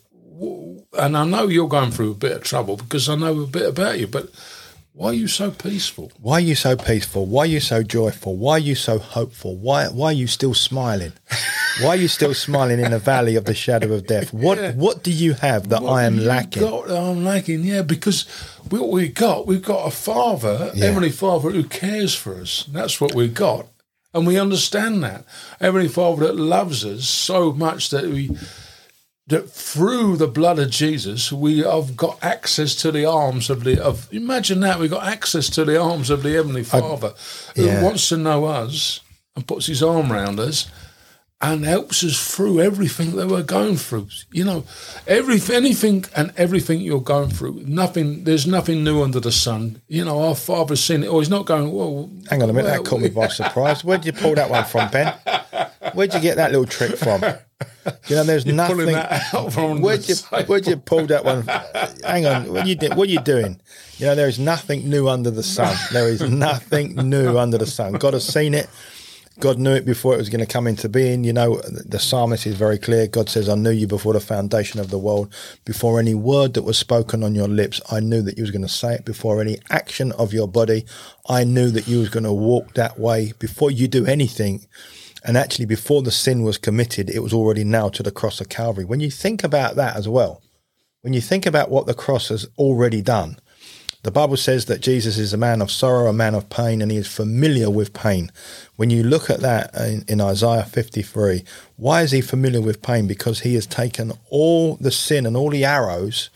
And 0.99 1.17
I 1.17 1.25
know 1.25 1.49
you're 1.49 1.69
going 1.69 1.91
through 1.91 2.13
a 2.13 2.15
bit 2.15 2.33
of 2.33 2.43
trouble 2.43 2.77
because 2.77 3.09
I 3.09 3.17
know 3.17 3.41
a 3.41 3.47
bit 3.47 3.69
about 3.69 3.99
you. 3.99 4.07
But 4.07 4.31
why 4.97 5.09
are 5.09 5.13
you 5.15 5.29
so 5.29 5.51
peaceful? 5.51 6.11
Why 6.19 6.39
are 6.39 6.41
you 6.41 6.55
so 6.55 6.75
peaceful? 6.75 7.27
Why 7.27 7.43
are 7.43 7.47
you 7.47 7.61
so 7.61 7.83
joyful? 7.83 8.35
Why 8.35 8.53
are 8.53 8.59
you 8.59 8.75
so 8.75 8.99
hopeful? 8.99 9.55
Why 9.55 9.89
why 9.89 10.07
are 10.07 10.13
you 10.23 10.27
still 10.27 10.55
smiling? 10.55 11.13
why 11.83 11.89
are 11.89 11.97
you 11.97 12.09
still 12.09 12.33
smiling 12.33 12.81
in 12.81 12.93
the 12.93 12.99
valley 12.99 13.37
of 13.37 13.45
the 13.45 13.55
shadow 13.55 13.93
of 13.93 14.07
death? 14.07 14.33
What 14.33 14.57
Yeah. 14.59 14.73
what 14.73 15.03
do 15.03 15.11
you 15.11 15.35
have 15.35 15.69
that 15.69 15.83
I 15.83 16.05
am 16.05 16.17
lacking? 16.19 16.63
Got, 16.63 16.91
I'm 16.91 17.25
lacking, 17.25 17.63
yeah, 17.65 17.83
because 17.83 18.23
what 18.71 18.89
we 18.89 19.09
got, 19.09 19.47
we've 19.47 19.63
got 19.63 19.87
a 19.87 19.91
Father, 19.91 20.73
Yeah. 20.75 20.87
Heavenly 20.87 21.11
Father, 21.11 21.51
who 21.51 21.65
cares 21.65 22.15
for 22.15 22.41
us. 22.41 22.65
That's 22.73 22.99
what 22.99 23.15
we've 23.15 23.35
got, 23.35 23.67
and 24.15 24.27
we 24.27 24.41
understand 24.41 25.03
that 25.05 25.27
Heavenly 25.61 25.89
Father 25.89 26.27
that 26.29 26.37
loves 26.37 26.87
us 26.87 27.05
so 27.07 27.53
much 27.53 27.91
that 27.91 28.05
we 28.05 28.31
that 29.29 29.51
through 29.51 30.17
the 30.17 30.29
blood 30.29 30.59
of 30.59 30.71
Jesus 30.71 31.33
we 31.33 31.59
have 31.59 31.97
got 31.97 32.23
access 32.23 32.75
to 32.77 32.93
the 32.93 33.05
arms 33.05 33.51
of 33.51 33.65
the 33.65 33.83
of. 33.83 34.13
Imagine 34.13 34.61
that 34.61 34.79
we've 34.79 34.91
got 34.91 35.07
access 35.07 35.51
to 35.51 35.65
the 35.65 35.81
arms 35.81 36.11
of 36.11 36.23
the 36.23 36.33
Heavenly 36.33 36.65
Father 36.65 37.15
who 37.55 37.67
yeah. 37.67 37.83
wants 37.83 38.09
to 38.11 38.17
know 38.17 38.45
us 38.45 39.01
and 39.35 39.47
puts 39.47 39.67
His 39.67 39.83
arm 39.83 40.13
around 40.13 40.39
us 40.39 40.71
and 41.41 41.65
helps 41.67 42.03
us 42.03 42.35
through 42.35 42.61
everything 42.61 43.15
that 43.17 43.29
we're 43.29 43.43
going 43.43 43.77
through. 43.77 44.09
You 44.33 44.45
know, 44.45 44.65
every 45.07 45.39
anything 45.55 46.07
and 46.17 46.33
everything 46.37 46.81
you're 46.81 47.01
going 47.01 47.31
through. 47.31 47.63
Nothing. 47.67 48.25
There's 48.25 48.47
nothing 48.47 48.85
new 48.85 49.03
under 49.03 49.21
the 49.21 49.33
sun. 49.33 49.83
You 49.87 50.05
know, 50.05 50.23
our 50.23 50.35
Father's 50.35 50.83
seen 50.83 51.03
it. 51.03 51.09
Or 51.09 51.21
He's 51.21 51.29
not 51.29 51.45
going. 51.45 51.73
Well, 51.73 52.11
Hang 52.31 52.43
on 52.43 52.51
a 52.51 52.53
minute, 52.53 52.69
well, 52.69 52.83
that 52.83 52.89
caught 52.89 53.01
me 53.01 53.11
by 53.11 53.29
surprise. 53.29 53.85
Where'd 53.85 54.07
you 54.07 54.13
pull 54.13 54.35
that 54.37 54.51
one 54.51 54.65
from, 54.65 54.91
Ben? 54.91 55.15
Where'd 55.93 56.15
you 56.15 56.21
get 56.21 56.37
that 56.37 56.53
little 56.53 56.67
trick 56.67 56.97
from? 56.97 57.23
You 58.09 58.17
know, 58.17 58.25
there's 58.25 58.45
You're 58.47 58.55
nothing. 58.55 58.77
pulling 58.77 58.95
that 58.95 59.35
out 59.35 59.53
from 59.53 59.81
Where'd 59.81 60.09
you, 60.09 60.15
where'd 60.47 60.67
you 60.67 60.77
pull 60.77 61.07
that 61.07 61.25
one? 61.25 61.47
Hang 62.05 62.27
on. 62.27 62.53
What 62.53 62.65
are 62.65 62.69
you 62.69 62.77
What 62.95 63.09
are 63.09 63.13
you 63.13 63.21
doing? 63.21 63.61
You 63.99 64.07
know, 64.07 64.15
there 64.15 64.29
is 64.29 64.39
nothing 64.39 64.89
new 64.89 65.09
under 65.09 65.31
the 65.31 65.43
sun. 65.43 65.77
There 65.93 66.09
is 66.09 66.21
nothing 66.23 66.95
new 66.95 67.39
under 67.39 67.59
the 67.59 67.67
sun. 67.67 67.95
God 67.95 68.15
has 68.15 68.27
seen 68.27 68.55
it. 68.55 68.69
God 69.39 69.59
knew 69.59 69.75
it 69.75 69.85
before 69.85 70.15
it 70.15 70.19
was 70.19 70.31
going 70.31 70.45
to 70.45 70.51
come 70.51 70.67
into 70.67 70.89
being. 70.89 71.23
You 71.23 71.33
know, 71.35 71.57
the 71.59 71.99
psalmist 71.99 72.47
is 72.47 72.55
very 72.55 72.79
clear. 72.79 73.07
God 73.07 73.29
says, 73.29 73.51
I 73.51 73.55
knew 73.55 73.71
you 73.71 73.87
before 73.87 74.15
the 74.15 74.21
foundation 74.21 74.81
of 74.81 74.89
the 74.89 74.99
world. 74.99 75.31
Before 75.67 76.01
any 76.01 76.15
word 76.15 76.55
that 76.55 76.63
was 76.63 76.79
spoken 76.79 77.23
on 77.23 77.35
your 77.35 77.49
lips, 77.49 77.81
I 77.91 78.01
knew 78.01 78.23
that 78.23 78.39
you 78.39 78.43
was 78.45 78.51
going 78.51 78.63
to 78.63 78.69
say 78.69 78.95
it. 78.95 79.05
Before 79.05 79.43
any 79.43 79.59
action 79.69 80.13
of 80.13 80.33
your 80.33 80.49
body, 80.49 80.87
I 81.29 81.45
knew 81.45 81.71
that 81.71 81.87
you 81.87 81.99
was 81.99 82.09
going 82.09 82.25
to 82.25 82.33
walk 82.33 82.73
that 82.75 82.99
way. 82.99 83.35
Before 83.39 83.71
you 83.71 83.89
do 83.89 84.07
anything, 84.07 84.67
and 85.27 85.37
actually 85.37 85.67
before 85.67 86.03
the 86.03 86.13
sin 86.13 86.45
was 86.45 86.57
committed, 86.57 87.11
it 87.11 87.19
was 87.19 87.35
already 87.35 87.65
nailed 87.65 87.95
to 87.95 88.03
the 88.05 88.13
cross 88.13 88.41
of 88.41 88.49
Calvary. 88.49 88.85
When 88.85 89.01
you 89.01 89.11
think 89.11 89.43
about 89.43 89.75
that 89.75 89.97
as 89.97 90.09
well, 90.09 90.41
when 91.03 91.13
you 91.13 91.21
think 91.21 91.47
about 91.47 91.69
what 91.69 91.87
the 91.87 91.95
cross 91.95 92.29
has 92.29 92.47
already 92.57 93.03
done, 93.03 93.39
the 94.05 94.13
Bible 94.13 94.37
says 94.37 94.67
that 94.67 94.83
Jesus 94.83 95.19
is 95.19 95.33
a 95.33 95.37
man 95.37 95.61
of 95.61 95.71
sorrow, 95.71 96.09
a 96.09 96.13
man 96.13 96.37
of 96.37 96.49
pain, 96.49 96.81
and 96.81 96.93
he 96.93 96.97
is 96.97 97.09
familiar 97.09 97.69
with 97.69 97.93
pain. 97.93 98.31
When 98.77 98.89
you 98.89 99.03
look 99.03 99.29
at 99.29 99.41
that 99.41 99.75
in, 99.75 100.05
in, 100.07 100.21
Isaiah 100.21 100.63
53, 100.63 101.43
why 101.75 102.03
is 102.03 102.13
he 102.13 102.21
familiar 102.21 102.61
with 102.61 102.83
pain? 102.83 103.09
Because 103.09 103.41
he 103.41 103.57
has 103.57 103.67
taken 103.67 104.13
all 104.31 104.77
the 104.77 104.93
sin 104.93 105.27
and 105.27 105.37
all 105.37 105.51
the 105.51 105.65
arrows. 105.65 106.31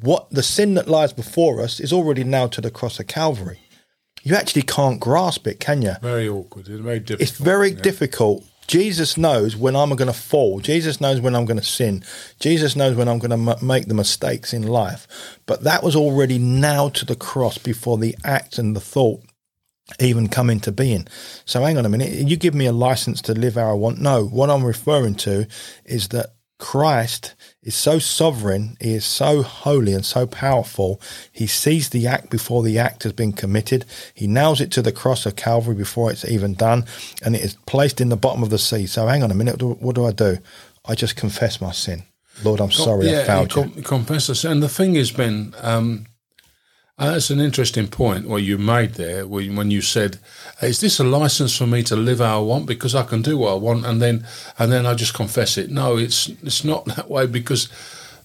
What 0.00 0.28
the 0.30 0.42
sin 0.42 0.74
that 0.74 0.88
lies 0.88 1.12
before 1.12 1.60
us 1.60 1.78
is 1.78 1.92
already 1.92 2.24
nailed 2.24 2.50
to 2.52 2.60
the 2.60 2.72
cross 2.72 2.98
of 2.98 3.06
Calvary. 3.06 3.60
You 4.24 4.34
actually 4.34 4.62
can't 4.62 4.98
grasp 4.98 5.46
it, 5.46 5.60
can 5.60 5.82
you? 5.82 5.92
Very 6.02 6.28
awkward. 6.28 6.66
It's 6.68 6.80
very 6.80 6.98
difficult. 6.98 7.28
It's 7.28 7.38
very 7.38 7.70
yeah. 7.70 7.80
difficult. 7.82 8.44
Jesus 8.66 9.18
knows 9.18 9.54
when 9.54 9.76
I'm 9.76 9.90
going 9.90 10.10
to 10.10 10.18
fall. 10.18 10.60
Jesus 10.60 10.98
knows 10.98 11.20
when 11.20 11.36
I'm 11.36 11.44
going 11.44 11.60
to 11.60 11.64
sin. 11.64 12.02
Jesus 12.40 12.74
knows 12.74 12.96
when 12.96 13.06
I'm 13.06 13.18
going 13.18 13.46
to 13.46 13.52
m- 13.52 13.66
make 13.66 13.86
the 13.86 13.94
mistakes 13.94 14.54
in 14.54 14.62
life. 14.66 15.06
But 15.44 15.64
that 15.64 15.82
was 15.82 15.94
already 15.94 16.38
nailed 16.38 16.94
to 16.96 17.04
the 17.04 17.14
cross 17.14 17.58
before 17.58 17.98
the 17.98 18.16
act 18.24 18.56
and 18.56 18.74
the 18.74 18.80
thought 18.80 19.22
even 20.00 20.28
come 20.28 20.48
into 20.48 20.72
being. 20.72 21.06
So 21.44 21.62
hang 21.62 21.76
on 21.76 21.84
a 21.84 21.90
minute. 21.90 22.10
You 22.10 22.36
give 22.36 22.54
me 22.54 22.64
a 22.64 22.72
license 22.72 23.20
to 23.22 23.34
live 23.34 23.56
how 23.56 23.70
I 23.70 23.74
want. 23.74 24.00
No, 24.00 24.24
what 24.24 24.48
I'm 24.48 24.64
referring 24.64 25.16
to 25.16 25.46
is 25.84 26.08
that 26.08 26.34
Christ 26.64 27.34
is 27.62 27.74
so 27.74 27.98
sovereign, 27.98 28.78
he 28.80 28.94
is 28.94 29.04
so 29.04 29.42
holy 29.42 29.92
and 29.92 30.04
so 30.04 30.26
powerful. 30.26 30.98
He 31.30 31.46
sees 31.46 31.90
the 31.90 32.06
act 32.06 32.30
before 32.30 32.62
the 32.62 32.78
act 32.78 33.02
has 33.02 33.12
Ben 33.12 33.32
committed. 33.32 33.84
He 34.14 34.26
nails 34.26 34.62
it 34.62 34.70
to 34.70 34.80
the 34.80 34.90
cross 34.90 35.26
of 35.26 35.36
Calvary 35.36 35.74
before 35.74 36.10
it's 36.10 36.24
even 36.24 36.54
done, 36.54 36.86
and 37.22 37.36
it 37.36 37.42
is 37.42 37.58
placed 37.66 38.00
in 38.00 38.08
the 38.08 38.16
bottom 38.16 38.42
of 38.42 38.48
the 38.48 38.58
sea. 38.58 38.86
So 38.86 39.06
hang 39.06 39.22
on 39.22 39.30
a 39.30 39.34
minute, 39.34 39.60
what 39.62 39.94
do 39.94 40.06
I 40.06 40.12
do? 40.12 40.38
I 40.86 40.94
just 40.94 41.16
confess 41.16 41.60
my 41.60 41.70
sin. 41.70 42.04
Lord, 42.42 42.62
I'm 42.62 42.72
sorry 42.72 43.10
yeah, 43.10 43.20
I 43.20 43.24
failed 43.24 43.54
you. 43.54 43.62
Com- 43.62 43.82
confess 43.82 44.30
us. 44.30 44.42
And 44.44 44.62
the 44.62 44.68
thing 44.70 44.96
is, 44.96 45.12
been, 45.12 45.54
um, 45.60 46.06
uh, 46.98 47.12
that's 47.12 47.30
an 47.30 47.40
interesting 47.40 47.88
point 47.88 48.28
what 48.28 48.42
you 48.42 48.56
made 48.58 48.94
there 48.94 49.26
when, 49.26 49.56
when 49.56 49.70
you 49.70 49.82
said, 49.82 50.18
"Is 50.62 50.80
this 50.80 51.00
a 51.00 51.04
license 51.04 51.56
for 51.56 51.66
me 51.66 51.82
to 51.84 51.96
live 51.96 52.18
how 52.18 52.38
I 52.40 52.42
want 52.42 52.66
because 52.66 52.94
I 52.94 53.02
can 53.02 53.22
do 53.22 53.36
what 53.38 53.52
I 53.52 53.56
want 53.56 53.84
and 53.84 54.00
then 54.00 54.26
and 54.58 54.70
then 54.70 54.86
I 54.86 54.94
just 54.94 55.14
confess 55.14 55.58
it?" 55.58 55.70
No, 55.70 55.96
it's 55.96 56.28
it's 56.42 56.64
not 56.64 56.84
that 56.96 57.10
way 57.10 57.26
because 57.26 57.68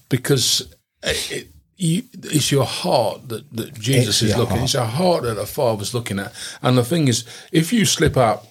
because 0.08 0.74
it, 1.02 1.32
it, 1.32 1.48
you, 1.76 2.02
it's 2.24 2.52
your 2.52 2.64
heart 2.66 3.28
that, 3.28 3.50
that 3.56 3.74
Jesus 3.74 4.22
It's 4.22 4.32
is 4.32 4.36
looking. 4.36 4.56
heart. 4.56 4.64
It's 4.64 4.74
your 4.74 4.84
heart 4.84 5.22
that 5.22 5.34
the 5.34 5.46
Father's 5.46 5.94
looking 5.94 6.18
at. 6.18 6.32
And 6.62 6.76
the 6.76 6.84
thing 6.84 7.08
is, 7.08 7.24
if 7.52 7.72
you 7.72 7.86
slip 7.86 8.16
up 8.18 8.46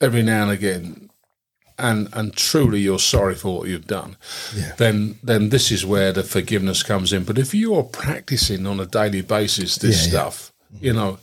every 0.00 0.22
now 0.22 0.42
and 0.42 0.50
again, 0.50 1.08
and 1.82 2.08
and 2.12 2.34
truly 2.34 2.80
you're 2.80 2.98
sorry 3.14 3.34
for 3.34 3.58
what 3.58 3.68
you've 3.68 3.86
done, 3.86 4.16
Yeah. 4.56 4.72
then 4.78 5.18
then 5.22 5.48
this 5.50 5.70
is 5.70 5.84
where 5.84 6.12
the 6.12 6.22
forgiveness 6.22 6.82
comes 6.82 7.12
in. 7.12 7.24
But 7.24 7.38
if 7.38 7.52
you're 7.54 7.82
practicing 7.84 8.66
on 8.66 8.80
a 8.80 8.86
daily 8.86 9.22
basis 9.22 9.76
this 9.76 9.98
Yeah, 9.98 10.04
yeah. 10.04 10.10
stuff, 10.10 10.52
you 10.80 10.92
know, 10.92 11.18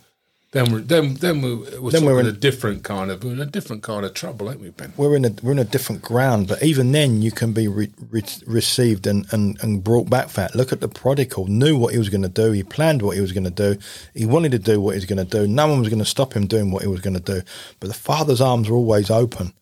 then 0.51 0.71
we're 0.71 0.79
then 0.81 1.13
then 1.15 1.41
we're, 1.43 1.79
we're 1.79 1.91
Then 1.91 2.05
we're 2.05 2.19
in- 2.21 2.25
a 2.25 2.31
different 2.47 2.83
kind 2.83 3.11
of 3.11 3.23
we're 3.23 3.33
in 3.33 3.39
a 3.39 3.45
different 3.45 3.83
kind 3.83 4.03
of 4.03 4.15
trouble, 4.15 4.49
ain't 4.49 4.59
we, 4.59 4.69
Ben? 4.71 4.93
we're 4.97 5.15
in 5.15 5.23
a 5.25 5.31
we're 5.43 5.51
in 5.51 5.59
a 5.59 5.63
different 5.75 6.01
ground, 6.01 6.47
but 6.47 6.63
even 6.63 6.91
then 6.91 7.21
you 7.21 7.31
can 7.31 7.53
be 7.53 7.67
re- 7.67 7.91
re- 8.09 8.23
received 8.47 9.05
and, 9.05 9.27
and 9.31 9.61
and 9.63 9.83
brought 9.83 10.09
back 10.09 10.29
that. 10.33 10.55
Look 10.55 10.71
at 10.73 10.81
the 10.81 10.87
prodigal, 10.87 11.45
knew 11.47 11.77
what 11.77 11.93
he 11.93 11.99
was 11.99 12.09
going 12.09 12.23
to 12.31 12.35
do. 12.43 12.51
He 12.51 12.63
planned 12.63 13.01
what 13.03 13.15
he 13.15 13.21
was 13.21 13.31
going 13.31 13.43
to 13.53 13.59
do. 13.67 13.79
He 14.15 14.25
wanted 14.25 14.51
to 14.53 14.59
do 14.71 14.81
what 14.81 14.93
he 14.95 14.97
was 14.97 15.05
going 15.05 15.23
to 15.27 15.37
do. 15.39 15.47
No 15.47 15.67
one 15.67 15.79
was 15.81 15.89
going 15.89 15.99
to 16.05 16.13
stop 16.15 16.33
him 16.33 16.47
doing 16.47 16.71
what 16.71 16.81
he 16.81 16.87
was 16.87 17.01
going 17.01 17.19
to 17.21 17.31
do. 17.35 17.41
But 17.79 17.87
the 17.89 17.93
Father's 18.09 18.41
arms 18.41 18.69
are 18.69 18.73
always 18.81 19.11
open. 19.11 19.53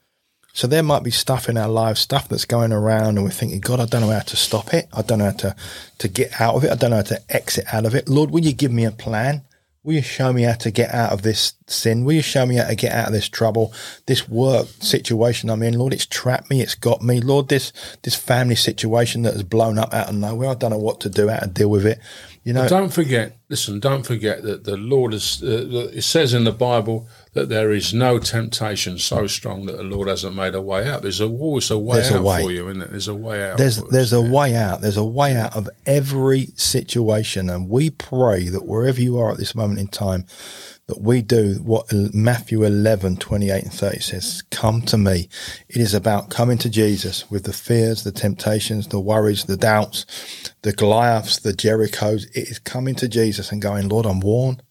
So 0.57 0.65
there 0.65 0.81
might 0.81 1.03
be 1.03 1.11
stuff 1.11 1.49
in 1.49 1.55
our 1.55 1.69
lives, 1.69 1.99
stuff 1.99 2.27
that's 2.27 2.45
going 2.45 2.73
around, 2.73 3.09
and 3.17 3.23
we're 3.23 3.29
thinking, 3.29 3.59
God, 3.59 3.79
I 3.79 3.85
don't 3.85 4.01
know 4.01 4.09
how 4.09 4.21
to 4.21 4.35
stop 4.35 4.73
it. 4.73 4.87
I 4.91 5.03
don't 5.03 5.19
know 5.19 5.25
how 5.25 5.31
to 5.31 5.55
to 5.99 6.07
get 6.07 6.41
out 6.41 6.55
of 6.55 6.63
it. 6.63 6.71
I 6.71 6.75
don't 6.75 6.89
know 6.89 6.95
how 6.95 7.03
to 7.03 7.21
exit 7.29 7.65
out 7.71 7.85
of 7.85 7.93
it. 7.93 8.09
Lord, 8.09 8.31
will 8.31 8.43
you 8.43 8.53
give 8.53 8.71
me 8.71 8.83
a 8.83 8.89
plan? 8.89 9.43
Will 9.83 9.93
you 9.93 10.01
show 10.01 10.33
me 10.33 10.41
how 10.41 10.55
to 10.55 10.71
get 10.71 10.91
out 10.95 11.11
of 11.11 11.21
this 11.21 11.53
sin? 11.67 12.05
Will 12.05 12.13
you 12.13 12.23
show 12.23 12.47
me 12.47 12.55
how 12.55 12.67
to 12.67 12.75
get 12.75 12.91
out 12.91 13.05
of 13.05 13.13
this 13.13 13.29
trouble, 13.29 13.71
this 14.07 14.27
work 14.27 14.67
situation 14.79 15.51
I'm 15.51 15.61
in? 15.61 15.77
Lord, 15.77 15.93
it's 15.93 16.07
trapped 16.07 16.49
me. 16.49 16.61
It's 16.61 16.73
got 16.73 17.03
me. 17.03 17.21
Lord, 17.21 17.49
this 17.49 17.71
this 18.01 18.15
family 18.15 18.55
situation 18.55 19.21
that 19.21 19.33
has 19.33 19.43
blown 19.43 19.77
up 19.77 19.93
out 19.93 20.09
of 20.09 20.15
nowhere. 20.15 20.49
I 20.49 20.55
don't 20.55 20.71
know 20.71 20.79
what 20.79 21.01
to 21.01 21.09
do, 21.09 21.29
how 21.29 21.37
to 21.37 21.47
deal 21.47 21.69
with 21.69 21.85
it. 21.85 21.99
You 22.43 22.53
know, 22.53 22.67
Don't 22.67 22.91
forget, 22.91 23.37
listen, 23.49 23.79
don't 23.79 24.05
forget 24.05 24.43
that 24.43 24.65
the 24.65 24.77
Lord 24.77 25.13
is, 25.13 25.41
uh, 25.41 25.89
it 25.93 26.03
says 26.03 26.33
in 26.33 26.43
the 26.43 26.51
Bible 26.51 27.07
that 27.33 27.49
there 27.49 27.71
is 27.71 27.93
no 27.93 28.19
temptation 28.19 28.97
so 28.97 29.27
strong 29.27 29.65
that 29.67 29.77
the 29.77 29.83
Lord 29.83 30.07
hasn't 30.07 30.35
made 30.35 30.55
a 30.55 30.61
way 30.61 30.87
out. 30.89 31.01
There's 31.01 31.21
a, 31.21 31.27
always 31.27 31.71
a 31.71 31.77
way 31.77 31.97
There's 31.97 32.11
a 32.11 32.17
out 32.17 32.23
way. 32.23 32.43
for 32.43 32.51
you, 32.51 32.67
isn't 32.69 32.81
it? 32.81 32.91
There's 32.91 33.07
a 33.07 33.15
way 33.15 33.49
out. 33.49 33.57
there's 33.57 33.79
us. 33.79 33.89
there's 33.89 34.13
a 34.13 34.21
way 34.21 34.55
out. 34.55 34.81
There's 34.81 34.97
a 34.97 35.05
way 35.05 35.35
out 35.35 35.55
of 35.55 35.69
every 35.85 36.47
situation, 36.55 37.49
and 37.49 37.69
we 37.69 37.89
pray 37.89 38.49
that 38.49 38.65
wherever 38.65 39.01
you 39.01 39.17
are 39.17 39.31
at 39.31 39.37
this 39.37 39.55
moment 39.55 39.79
in 39.79 39.87
time, 39.87 40.25
that 40.87 41.01
we 41.01 41.21
do 41.21 41.55
what 41.63 41.91
Matthew 42.13 42.63
11, 42.63 43.17
28 43.17 43.63
and 43.63 43.73
30 43.73 43.99
says, 43.99 44.41
come 44.51 44.81
to 44.83 44.97
me. 44.97 45.27
It 45.67 45.77
is 45.77 45.93
about 45.93 46.29
coming 46.29 46.57
to 46.59 46.69
Jesus 46.69 47.29
with 47.29 47.43
the 47.43 47.51
fears, 47.51 48.03
the 48.03 48.11
temptations, 48.13 48.87
the 48.87 48.99
worries, 48.99 49.43
the 49.43 49.57
doubts, 49.57 50.05
the 50.61 50.71
Goliaths, 50.71 51.39
the 51.39 51.51
Jerichos. 51.51 52.25
It 52.33 52.47
is 52.47 52.59
coming 52.59 52.95
to 52.95 53.09
Jesus 53.09 53.37
and 53.51 53.62
going, 53.62 53.89
Lord, 53.89 54.06
I'm 54.06 54.20
worn. 54.20 54.62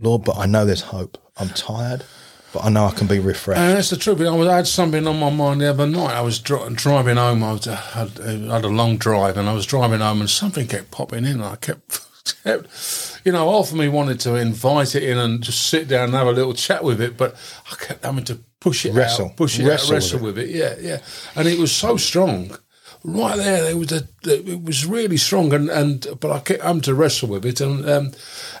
Lord, 0.00 0.24
but 0.24 0.36
I 0.38 0.46
know 0.46 0.64
there's 0.64 0.82
hope. 0.82 1.18
I'm 1.38 1.48
tired, 1.50 2.04
but 2.52 2.64
I 2.64 2.68
know 2.68 2.86
I 2.86 2.90
can 2.92 3.06
be 3.06 3.18
refreshed. 3.18 3.60
And 3.60 3.76
that's 3.76 3.90
the 3.90 3.96
truth. 3.96 4.20
I, 4.20 4.30
was, 4.30 4.48
I 4.48 4.56
had 4.56 4.66
something 4.66 5.06
on 5.06 5.18
my 5.18 5.30
mind 5.30 5.60
the 5.60 5.70
other 5.70 5.86
night. 5.86 6.14
I 6.14 6.20
was 6.20 6.38
dri- 6.38 6.72
driving 6.74 7.16
home. 7.16 7.42
I 7.42 7.52
was, 7.52 7.66
uh, 7.66 7.76
had, 7.76 8.20
I 8.20 8.54
had 8.54 8.64
a 8.64 8.68
long 8.68 8.96
drive, 8.96 9.36
and 9.36 9.48
I 9.48 9.52
was 9.54 9.66
driving 9.66 10.00
home, 10.00 10.20
and 10.20 10.28
something 10.30 10.66
kept 10.66 10.90
popping 10.90 11.24
in. 11.24 11.32
And 11.40 11.44
I 11.44 11.56
kept, 11.56 12.00
kept, 12.44 13.20
you 13.24 13.32
know, 13.32 13.50
half 13.50 13.70
of 13.70 13.78
me 13.78 13.88
wanted 13.88 14.18
to 14.20 14.34
invite 14.36 14.94
it 14.94 15.02
in 15.04 15.18
and 15.18 15.42
just 15.42 15.68
sit 15.68 15.88
down 15.88 16.06
and 16.06 16.14
have 16.14 16.26
a 16.26 16.32
little 16.32 16.54
chat 16.54 16.82
with 16.82 17.00
it, 17.00 17.16
but 17.16 17.36
I 17.70 17.76
kept 17.76 18.04
having 18.04 18.24
to 18.24 18.40
push 18.60 18.86
it 18.86 18.94
Wrestle. 18.94 19.26
out, 19.26 19.36
push 19.36 19.58
it 19.58 19.66
Wrestle 19.66 19.88
out, 19.88 20.02
with 20.02 20.12
wrestle 20.12 20.18
with 20.20 20.38
it. 20.38 20.50
Yeah, 20.50 20.74
yeah. 20.80 20.98
And 21.36 21.48
it 21.48 21.58
was 21.58 21.74
so 21.74 21.96
strong. 21.96 22.56
Right 23.04 23.36
there, 23.36 23.62
there 23.64 23.76
was 23.76 23.90
a, 23.92 24.02
it 24.24 24.62
was 24.62 24.86
really 24.86 25.16
strong, 25.16 25.52
and, 25.52 25.68
and 25.68 26.06
but 26.20 26.30
I 26.30 26.38
kept 26.38 26.62
having 26.62 26.82
to 26.82 26.94
wrestle 26.94 27.28
with 27.30 27.44
it, 27.44 27.60
and 27.60 27.88
um, 27.88 28.12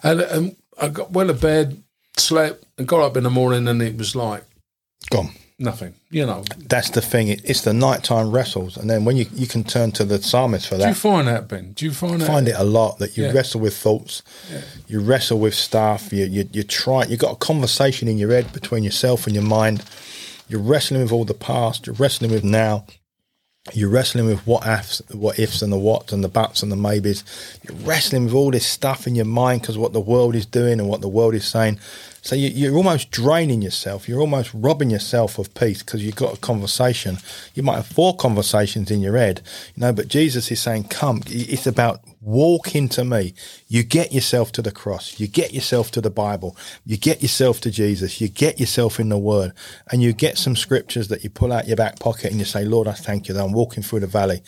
and, 0.02 0.20
and 0.20 0.56
I 0.80 0.88
got 0.88 1.12
went 1.12 1.28
to 1.28 1.34
bed, 1.34 1.82
slept, 2.16 2.64
and 2.76 2.88
got 2.88 3.00
up 3.00 3.16
in 3.16 3.22
the 3.24 3.30
morning, 3.30 3.68
and 3.68 3.80
it 3.80 3.96
was 3.96 4.16
like 4.16 4.42
Gone. 5.10 5.30
nothing. 5.60 5.94
You 6.10 6.26
know, 6.26 6.42
That's 6.68 6.90
the 6.90 7.00
thing. 7.00 7.28
It, 7.28 7.40
it's 7.44 7.62
the 7.62 7.72
nighttime 7.72 8.32
wrestles, 8.32 8.76
and 8.76 8.90
then 8.90 9.04
when 9.04 9.16
you 9.16 9.26
you 9.32 9.46
can 9.46 9.62
turn 9.62 9.92
to 9.92 10.04
the 10.04 10.20
psalmist 10.20 10.66
for 10.68 10.76
that. 10.76 10.82
do 10.84 10.88
you 10.88 10.94
find 10.96 11.28
that, 11.28 11.46
Ben? 11.46 11.72
Do 11.74 11.84
you 11.84 11.92
find 11.92 12.20
that? 12.20 12.26
Find 12.26 12.48
it 12.48 12.56
a 12.58 12.64
lot 12.64 12.98
that 12.98 13.16
you 13.16 13.24
Yeah. 13.26 13.32
wrestle 13.32 13.60
with 13.60 13.76
thoughts, 13.76 14.22
you 14.88 14.98
wrestle 14.98 15.38
with 15.38 15.54
stuff. 15.54 16.12
You 16.12 16.24
you 16.26 16.48
you 16.52 16.64
try. 16.64 17.04
You 17.04 17.16
got 17.16 17.32
a 17.32 17.36
conversation 17.36 18.08
in 18.08 18.18
your 18.18 18.30
head 18.30 18.52
between 18.52 18.82
yourself 18.82 19.26
and 19.26 19.36
your 19.36 19.44
mind. 19.44 19.84
You're 20.48 20.60
wrestling 20.60 21.00
with 21.02 21.12
all 21.12 21.24
the 21.24 21.32
past. 21.32 21.86
You're 21.86 21.94
wrestling 21.94 22.32
with 22.32 22.42
now. 22.44 22.86
You're 23.72 23.90
wrestling 23.90 24.26
with 24.26 24.44
what 24.44 24.66
ifs, 24.66 25.00
what 25.12 25.38
ifs, 25.38 25.62
and 25.62 25.72
the 25.72 25.78
whats, 25.78 26.12
and 26.12 26.24
the 26.24 26.28
buts, 26.28 26.64
and 26.64 26.72
the 26.72 26.76
maybes. 26.76 27.22
You're 27.62 27.78
wrestling 27.78 28.24
with 28.24 28.34
all 28.34 28.50
this 28.50 28.66
stuff 28.66 29.06
in 29.06 29.14
your 29.14 29.24
mind 29.24 29.60
because 29.60 29.78
what 29.78 29.92
the 29.92 30.00
world 30.00 30.34
is 30.34 30.44
doing 30.44 30.80
and 30.80 30.88
what 30.88 31.00
the 31.00 31.08
world 31.08 31.32
is 31.32 31.46
saying. 31.46 31.78
So 32.22 32.36
you, 32.36 32.48
you're 32.48 32.76
almost 32.76 33.10
draining 33.10 33.62
yourself. 33.62 34.08
You're 34.08 34.20
almost 34.20 34.52
robbing 34.54 34.90
yourself 34.90 35.38
of 35.38 35.52
peace 35.54 35.82
because 35.82 36.04
you've 36.04 36.16
got 36.16 36.34
a 36.34 36.40
conversation. 36.40 37.18
You 37.54 37.64
might 37.64 37.76
have 37.76 37.86
four 37.86 38.16
conversations 38.16 38.92
in 38.92 39.00
your 39.00 39.16
head, 39.16 39.42
you 39.74 39.80
know. 39.80 39.92
But 39.92 40.06
Jesus 40.06 40.50
is 40.50 40.62
saying, 40.62 40.84
"Come." 40.84 41.22
It's 41.26 41.66
about 41.66 42.00
walk 42.20 42.76
into 42.76 43.04
me. 43.04 43.34
You 43.66 43.82
get 43.82 44.12
yourself 44.12 44.52
to 44.52 44.62
the 44.62 44.70
cross. 44.70 45.18
You 45.18 45.26
get 45.26 45.52
yourself 45.52 45.90
to 45.90 46.00
the 46.00 46.10
Bible. 46.10 46.56
You 46.86 46.96
get 46.96 47.22
yourself 47.22 47.60
to 47.62 47.70
Jesus. 47.72 48.20
You 48.20 48.28
get 48.28 48.60
yourself 48.60 49.00
in 49.00 49.08
the 49.08 49.18
Word, 49.18 49.52
and 49.90 50.00
you 50.00 50.12
get 50.12 50.38
some 50.38 50.54
scriptures 50.54 51.08
that 51.08 51.24
you 51.24 51.30
pull 51.30 51.52
out 51.52 51.66
your 51.66 51.76
back 51.76 51.98
pocket 51.98 52.30
and 52.30 52.38
you 52.38 52.44
say, 52.44 52.64
"Lord, 52.64 52.86
I 52.86 52.92
thank 52.92 53.26
you 53.26 53.34
that 53.34 53.42
I'm 53.42 53.52
walking 53.52 53.82
through 53.82 54.00
the 54.00 54.06
valley." 54.06 54.42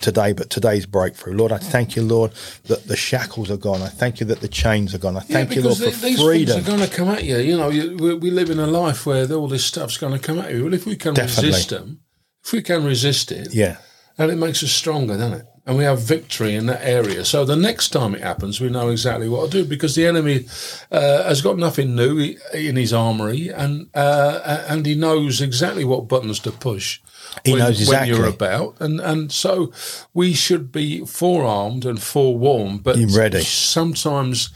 Today, 0.00 0.32
but 0.32 0.48
today's 0.48 0.86
breakthrough. 0.86 1.34
Lord, 1.34 1.50
I 1.50 1.58
thank 1.58 1.96
you, 1.96 2.02
Lord, 2.02 2.30
that 2.66 2.86
the 2.86 2.96
shackles 2.96 3.50
are 3.50 3.56
gone. 3.56 3.82
I 3.82 3.88
thank 3.88 4.20
you 4.20 4.26
that 4.26 4.40
the 4.40 4.48
chains 4.48 4.94
are 4.94 4.98
gone. 4.98 5.16
I 5.16 5.20
thank 5.20 5.54
you, 5.56 5.62
Lord, 5.62 5.76
for 5.78 5.84
the- 5.90 5.90
these 5.90 6.20
freedom. 6.22 6.54
things 6.56 6.68
are 6.68 6.76
going 6.76 6.88
to 6.88 6.94
come 6.96 7.08
at 7.08 7.24
you. 7.24 7.38
You 7.38 7.56
know, 7.56 7.68
you, 7.68 7.96
we, 7.96 8.14
we 8.14 8.30
live 8.30 8.48
in 8.50 8.58
a 8.60 8.66
life 8.66 9.06
where 9.06 9.30
all 9.32 9.48
this 9.48 9.64
stuff's 9.64 9.96
going 9.98 10.12
to 10.12 10.18
come 10.18 10.38
at 10.38 10.52
you. 10.52 10.64
Well, 10.64 10.74
if 10.74 10.86
we 10.86 10.94
can 10.96 11.14
Definitely. 11.14 11.48
resist 11.48 11.70
them, 11.70 12.00
if 12.44 12.52
we 12.52 12.62
can 12.62 12.84
resist 12.84 13.32
it, 13.32 13.52
Yeah. 13.52 13.78
And 14.18 14.30
it 14.30 14.36
makes 14.36 14.62
us 14.62 14.72
stronger, 14.72 15.16
doesn't 15.16 15.40
it? 15.40 15.46
And 15.64 15.76
we 15.76 15.84
have 15.84 16.00
victory 16.00 16.54
in 16.54 16.66
that 16.66 16.80
area. 16.82 17.24
So 17.26 17.44
the 17.44 17.54
next 17.54 17.90
time 17.90 18.14
it 18.14 18.22
happens, 18.22 18.58
we 18.58 18.70
know 18.70 18.88
exactly 18.88 19.28
what 19.28 19.50
to 19.50 19.62
do 19.62 19.68
because 19.68 19.94
the 19.94 20.06
enemy 20.06 20.46
uh, 20.90 21.24
has 21.24 21.42
got 21.42 21.58
nothing 21.58 21.94
new 21.94 22.36
in 22.54 22.76
his 22.76 22.92
armory, 22.92 23.48
and 23.48 23.88
uh, 23.94 24.64
and 24.66 24.86
he 24.86 24.94
knows 24.94 25.42
exactly 25.42 25.84
what 25.84 26.08
buttons 26.08 26.40
to 26.40 26.52
push. 26.52 27.00
He 27.44 27.52
when, 27.52 27.60
knows 27.60 27.86
when 27.86 28.08
you're 28.08 28.26
exactly. 28.26 28.46
about, 28.46 28.80
and 28.80 28.98
and 29.00 29.30
so 29.30 29.70
we 30.14 30.32
should 30.32 30.72
be 30.72 31.04
forearmed 31.04 31.84
and 31.84 32.02
forewarned. 32.02 32.82
But 32.82 32.96
You're 32.96 33.16
ready. 33.16 33.42
sometimes. 33.42 34.50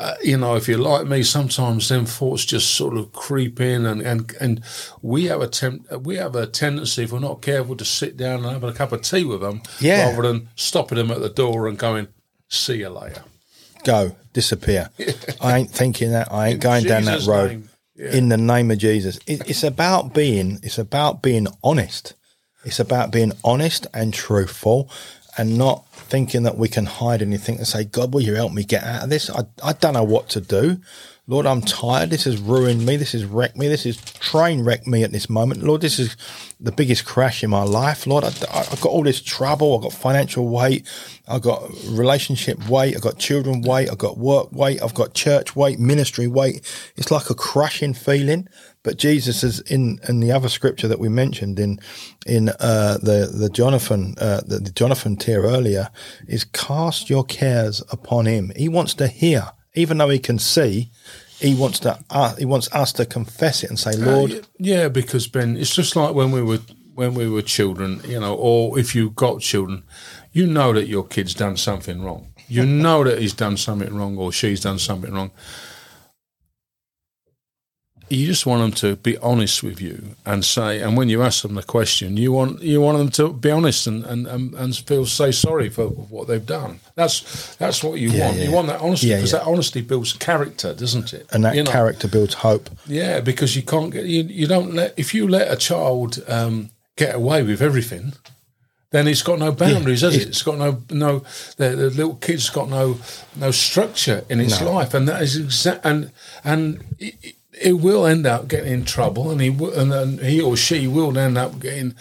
Uh, 0.00 0.14
you 0.22 0.34
know, 0.38 0.56
if 0.56 0.66
you're 0.66 0.78
like 0.78 1.06
me, 1.06 1.22
sometimes 1.22 1.88
them 1.90 2.06
thoughts 2.06 2.46
just 2.46 2.70
sort 2.74 2.96
of 2.96 3.12
creep 3.12 3.60
in, 3.60 3.84
and, 3.84 4.00
and, 4.00 4.32
and 4.40 4.62
we 5.02 5.26
have 5.26 5.42
a 5.42 5.46
temp- 5.46 5.86
we 6.06 6.16
have 6.16 6.34
a 6.34 6.46
tendency, 6.46 7.02
if 7.02 7.12
we're 7.12 7.18
not 7.18 7.42
careful, 7.42 7.76
to 7.76 7.84
sit 7.84 8.16
down 8.16 8.42
and 8.42 8.46
have 8.52 8.64
a 8.64 8.72
cup 8.72 8.92
of 8.92 9.02
tea 9.02 9.24
with 9.24 9.42
them, 9.42 9.60
Yeah. 9.78 10.08
rather 10.10 10.22
than 10.32 10.48
stopping 10.56 10.96
them 10.96 11.10
at 11.10 11.20
the 11.20 11.28
door 11.28 11.68
and 11.68 11.76
going, 11.78 12.08
"See 12.48 12.78
you 12.78 12.88
later." 12.88 13.24
Go, 13.84 14.16
disappear. 14.32 14.88
I 15.42 15.58
ain't 15.58 15.70
thinking 15.70 16.12
that. 16.12 16.32
I 16.32 16.48
ain't 16.48 16.60
going 16.60 16.84
down 16.84 17.04
that 17.04 17.26
road. 17.26 17.50
name. 17.50 17.68
In 17.96 18.30
the 18.30 18.38
name 18.38 18.70
of 18.70 18.78
Jesus. 18.78 19.18
It, 19.26 19.50
it's 19.50 19.62
about 19.62 20.14
being. 20.14 20.60
It's 20.62 20.78
about 20.78 21.20
being 21.20 21.46
honest. 21.62 22.14
It's 22.64 22.80
about 22.80 23.10
being 23.10 23.32
honest 23.44 23.86
and 23.92 24.14
truthful, 24.14 24.90
and 25.36 25.58
not 25.58 25.84
thinking 26.10 26.42
that 26.42 26.58
we 26.58 26.68
can 26.68 26.86
hide 26.86 27.22
anything 27.22 27.58
and 27.58 27.66
say, 27.66 27.84
"God, 27.84 28.12
will 28.12 28.20
you 28.20 28.34
help 28.34 28.52
me 28.52 28.64
get 28.64 28.84
out 28.84 29.04
of 29.04 29.10
this? 29.10 29.30
I 29.30 29.44
I 29.62 29.72
don't 29.72 29.94
know 29.94 30.04
what 30.04 30.28
to 30.30 30.40
do." 30.40 30.80
Lord, 31.30 31.46
I'm 31.46 31.60
tired. 31.60 32.10
This 32.10 32.24
has 32.24 32.38
ruined 32.38 32.84
me. 32.84 32.96
This 32.96 33.12
has 33.12 33.24
wrecked 33.24 33.56
me. 33.56 33.68
This 33.68 33.84
has 33.84 33.96
train 33.96 34.64
wrecked 34.64 34.88
me 34.88 35.04
at 35.04 35.12
this 35.12 35.30
moment. 35.30 35.62
Lord, 35.62 35.80
this 35.80 36.00
is 36.00 36.16
the 36.58 36.72
biggest 36.72 37.04
crash 37.04 37.44
in 37.44 37.50
my 37.50 37.62
life. 37.62 38.04
Lord, 38.04 38.24
I, 38.24 38.30
have 38.30 38.80
got 38.80 38.90
all 38.90 39.04
this 39.04 39.22
trouble. 39.22 39.76
I've 39.76 39.82
got 39.82 39.92
financial 39.92 40.48
weight. 40.48 40.88
I've 41.28 41.42
got 41.42 41.70
relationship 41.86 42.68
weight. 42.68 42.96
I've 42.96 43.02
got 43.02 43.20
children 43.20 43.62
weight. 43.62 43.88
I've 43.88 43.98
got 43.98 44.18
work 44.18 44.50
weight. 44.50 44.82
I've 44.82 44.94
got 44.94 45.14
church 45.14 45.54
weight, 45.54 45.78
ministry 45.78 46.26
weight. 46.26 46.68
It's 46.96 47.12
like 47.12 47.30
a 47.30 47.34
crushing 47.36 47.94
feeling. 47.94 48.48
But 48.82 48.96
Jesus 48.96 49.44
is 49.44 49.60
in, 49.60 50.00
in 50.08 50.18
the 50.18 50.32
other 50.32 50.48
scripture 50.48 50.88
that 50.88 50.98
we 50.98 51.08
mentioned 51.08 51.60
in 51.60 51.78
in 52.26 52.48
uh, 52.58 52.98
the 53.00 53.30
the 53.32 53.50
Jonathan 53.50 54.16
uh, 54.18 54.40
the, 54.44 54.58
the 54.58 54.72
Jonathan 54.72 55.14
tier 55.16 55.42
earlier 55.42 55.90
is 56.26 56.42
cast 56.42 57.08
your 57.08 57.22
cares 57.22 57.84
upon 57.92 58.26
him. 58.26 58.50
He 58.56 58.68
wants 58.68 58.94
to 58.94 59.06
hear, 59.06 59.52
even 59.74 59.98
though 59.98 60.08
he 60.08 60.18
can 60.18 60.38
see. 60.38 60.90
He 61.38 61.54
wants 61.54 61.78
to 61.80 61.98
uh, 62.10 62.36
he 62.36 62.44
wants 62.44 62.70
us 62.70 62.92
to 62.92 63.06
confess 63.06 63.64
it 63.64 63.70
and 63.70 63.78
say, 63.78 63.92
Lord, 63.96 64.30
Uh, 64.30 64.40
yeah, 64.58 64.88
because 64.88 65.26
Ben, 65.26 65.56
it's 65.56 65.74
just 65.74 65.96
like 65.96 66.14
when 66.14 66.32
we 66.32 66.42
were 66.42 66.58
when 66.94 67.14
we 67.14 67.30
were 67.30 67.40
children, 67.40 68.02
you 68.06 68.20
know, 68.20 68.34
or 68.34 68.78
if 68.78 68.94
you've 68.94 69.14
got 69.14 69.40
children, 69.40 69.82
you 70.32 70.46
know 70.46 70.74
that 70.74 70.86
your 70.86 71.06
kid's 71.06 71.32
done 71.32 71.56
something 71.56 72.02
wrong. 72.02 72.26
You 72.46 72.66
know 72.66 73.04
that 73.04 73.20
he's 73.20 73.32
done 73.32 73.56
something 73.56 73.94
wrong 73.96 74.18
or 74.18 74.32
she's 74.32 74.60
done 74.60 74.78
something 74.78 75.14
wrong. 75.14 75.30
You 78.10 78.26
just 78.26 78.44
want 78.44 78.60
them 78.62 78.72
to 78.82 78.96
be 78.96 79.16
honest 79.18 79.62
with 79.62 79.80
you 79.80 80.16
and 80.26 80.44
say, 80.44 80.80
and 80.80 80.96
when 80.96 81.08
you 81.08 81.22
ask 81.22 81.42
them 81.42 81.54
the 81.54 81.62
question, 81.62 82.16
you 82.16 82.32
want 82.32 82.60
you 82.60 82.80
want 82.80 82.98
them 82.98 83.08
to 83.10 83.32
be 83.32 83.50
honest 83.52 83.86
and 83.86 84.04
and, 84.04 84.26
and, 84.26 84.52
and 84.54 84.76
feel 84.76 85.06
say 85.06 85.30
sorry 85.30 85.68
for 85.70 85.86
what 85.88 86.26
they've 86.26 86.44
done. 86.44 86.80
That's 86.96 87.54
that's 87.56 87.84
what 87.84 88.00
you 88.00 88.10
Yeah, 88.10 88.26
want. 88.26 88.36
yeah. 88.38 88.44
You 88.44 88.52
want 88.52 88.66
that 88.66 88.80
honesty 88.80 89.08
because 89.14 89.32
yeah. 89.32 89.38
that 89.38 89.46
honesty 89.46 89.80
builds 89.80 90.12
character, 90.12 90.74
doesn't 90.74 91.12
it? 91.12 91.26
and 91.32 91.44
that 91.44 91.54
You 91.54 91.62
know? 91.62 91.70
character 91.70 92.08
builds 92.08 92.34
hope. 92.34 92.68
Yeah, 92.86 93.20
because 93.20 93.54
you 93.54 93.62
can't 93.62 93.92
get 93.92 94.04
you. 94.06 94.24
You 94.24 94.46
don't 94.48 94.74
let 94.74 94.92
if 94.98 95.14
you 95.14 95.28
let 95.28 95.50
a 95.52 95.56
child 95.56 96.18
um, 96.26 96.70
get 96.96 97.14
away 97.14 97.42
with 97.44 97.62
everything, 97.62 98.14
then 98.90 99.06
it's 99.06 99.22
got 99.22 99.38
no 99.38 99.52
boundaries, 99.52 100.00
has 100.00 100.16
it? 100.16 100.26
It's 100.28 100.42
got 100.42 100.58
no 100.58 100.82
no. 100.90 101.22
The, 101.58 101.68
the 101.76 101.90
little 101.90 102.16
kid's 102.16 102.50
got 102.50 102.68
no 102.68 102.98
no 103.36 103.52
structure 103.52 104.24
in 104.28 104.40
its 104.40 104.60
No. 104.60 104.72
life, 104.72 104.94
and 104.94 105.06
that 105.08 105.22
is 105.22 105.36
exact. 105.36 105.86
And 105.86 106.10
and 106.42 106.82
it, 106.98 107.36
it 107.60 107.74
will 107.74 108.06
end 108.06 108.26
up 108.26 108.48
getting 108.48 108.72
in 108.72 108.84
trouble, 108.84 109.30
and 109.30 109.40
he 109.40 109.50
will, 109.50 109.72
and 109.78 109.92
then 109.92 110.18
he 110.18 110.40
or 110.40 110.56
she 110.56 110.86
will 110.86 111.16
end 111.16 111.36
up 111.36 111.60
getting 111.60 111.94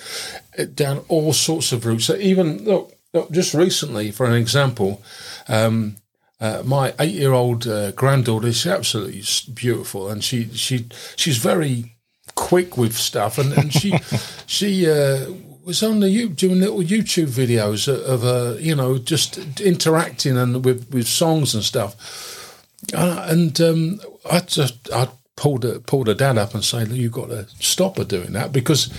down 0.73 1.03
all 1.07 1.33
sorts 1.33 1.71
of 1.71 1.85
routes. 1.85 2.05
So 2.05 2.15
even 2.15 2.63
look, 2.63 2.97
look 3.13 3.31
just 3.31 3.53
recently, 3.53 4.11
for 4.11 4.25
an 4.25 4.33
example. 4.33 5.01
Um, 5.47 5.97
uh, 6.41 6.63
my 6.65 6.93
eight-year-old 6.99 7.67
uh, 7.67 7.91
granddaughter 7.91 8.47
is 8.47 8.65
absolutely 8.65 9.23
beautiful, 9.53 10.09
and 10.09 10.23
she 10.23 10.45
she 10.53 10.87
she's 11.17 11.37
very 11.37 11.97
quick 12.35 12.77
with 12.77 12.95
stuff, 12.95 13.37
and, 13.37 13.51
and 13.53 13.73
she 13.73 13.93
she 14.45 14.89
uh, 14.89 15.25
was 15.65 15.83
on 15.83 15.99
the 15.99 16.09
you 16.09 16.29
doing 16.29 16.61
little 16.61 16.79
YouTube 16.79 17.27
videos 17.27 17.87
of, 17.89 18.23
uh, 18.23 18.57
you 18.57 18.73
know 18.73 18.97
just 18.97 19.59
interacting 19.59 20.37
and 20.37 20.63
with 20.63 20.89
with 20.93 21.07
songs 21.07 21.53
and 21.53 21.63
stuff, 21.63 22.63
uh, 22.93 23.25
and 23.27 23.59
um, 23.59 23.99
I 24.31 24.39
just 24.39 24.89
I 24.93 25.09
pulled 25.39 25.63
her, 25.63 25.79
pulled 25.79 26.07
her 26.07 26.13
dad 26.13 26.37
up 26.37 26.53
and 26.53 26.63
say, 26.63 26.83
"Look, 26.85 26.97
you've 26.97 27.11
got 27.21 27.29
to 27.29 27.47
stop 27.59 27.97
her 27.97 28.03
doing 28.05 28.33
that 28.33 28.51
because." 28.51 28.89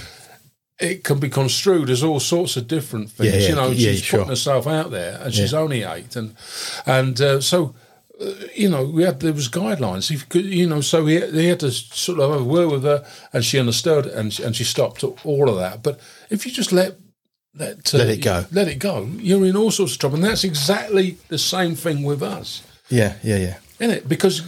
It 0.83 1.05
can 1.05 1.19
be 1.19 1.29
construed 1.29 1.91
as 1.91 2.03
all 2.03 2.21
sorts 2.21 2.57
of 2.57 2.67
different 2.67 3.11
things. 3.11 3.35
Yeah, 3.35 3.41
yeah, 3.41 3.49
you 3.51 3.55
know, 3.55 3.69
yeah, 3.69 3.91
she's 3.93 4.01
sure. 4.03 4.21
putting 4.21 4.31
herself 4.31 4.67
out 4.67 4.91
there, 4.91 5.21
and 5.23 5.35
she's 5.35 5.53
only 5.53 5.83
eight, 5.83 6.17
and 6.17 6.35
and 6.87 7.21
uh, 7.21 7.43
so 7.43 7.75
uh, 8.19 8.33
you 8.57 8.67
know 8.71 8.87
we 8.87 9.03
had 9.03 9.21
there 9.21 9.35
was 9.35 9.51
guidelines. 9.51 10.11
If 10.11 10.21
you 10.23 10.27
could, 10.27 10.47
you 10.47 10.67
know, 10.67 10.81
so 10.81 11.05
he, 11.05 11.21
he 11.21 11.49
had 11.49 11.61
to 11.61 11.71
sort 11.71 12.19
of 12.19 12.31
have 12.31 12.41
a 12.41 12.45
word 12.45 12.71
with 12.71 12.85
her, 12.85 13.05
and 13.35 13.45
she 13.45 13.59
understood, 13.59 14.07
and 14.07 14.33
she, 14.33 14.43
and 14.43 14.57
she 14.57 14.65
stopped 14.65 15.05
all 15.05 15.51
of 15.51 15.57
that. 15.59 15.83
But 15.83 16.01
if 16.31 16.47
you 16.47 16.51
just 16.53 16.73
let 16.73 16.97
let 17.55 17.93
uh, 17.95 17.99
Let 17.99 18.09
it 18.09 18.23
go. 18.25 18.47
let 18.51 18.67
it 18.69 18.79
go, 18.79 19.07
you're 19.19 19.45
in 19.45 19.57
all 19.57 19.71
sorts 19.71 19.93
of 19.93 19.99
trouble, 19.99 20.17
and 20.17 20.25
that's 20.25 20.45
exactly 20.45 21.19
the 21.29 21.37
same 21.39 21.75
thing 21.75 22.05
with 22.05 22.23
us, 22.23 22.63
Yeah, 22.89 23.17
yeah, 23.23 23.37
yeah. 23.37 23.57
isn't 23.81 23.97
it? 23.99 24.09
Because 24.09 24.43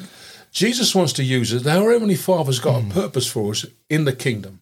Jesus 0.53 0.95
wants 0.95 1.13
to 1.15 1.25
use 1.25 1.53
us. 1.55 1.67
Our 1.67 1.93
Heavenly 1.93 2.15
Father's 2.15 2.59
got 2.61 2.81
Hmm. 2.83 2.91
a 2.91 2.95
purpose 2.95 3.27
for 3.27 3.51
us 3.53 3.65
in 3.89 4.05
the 4.05 4.13
kingdom. 4.13 4.61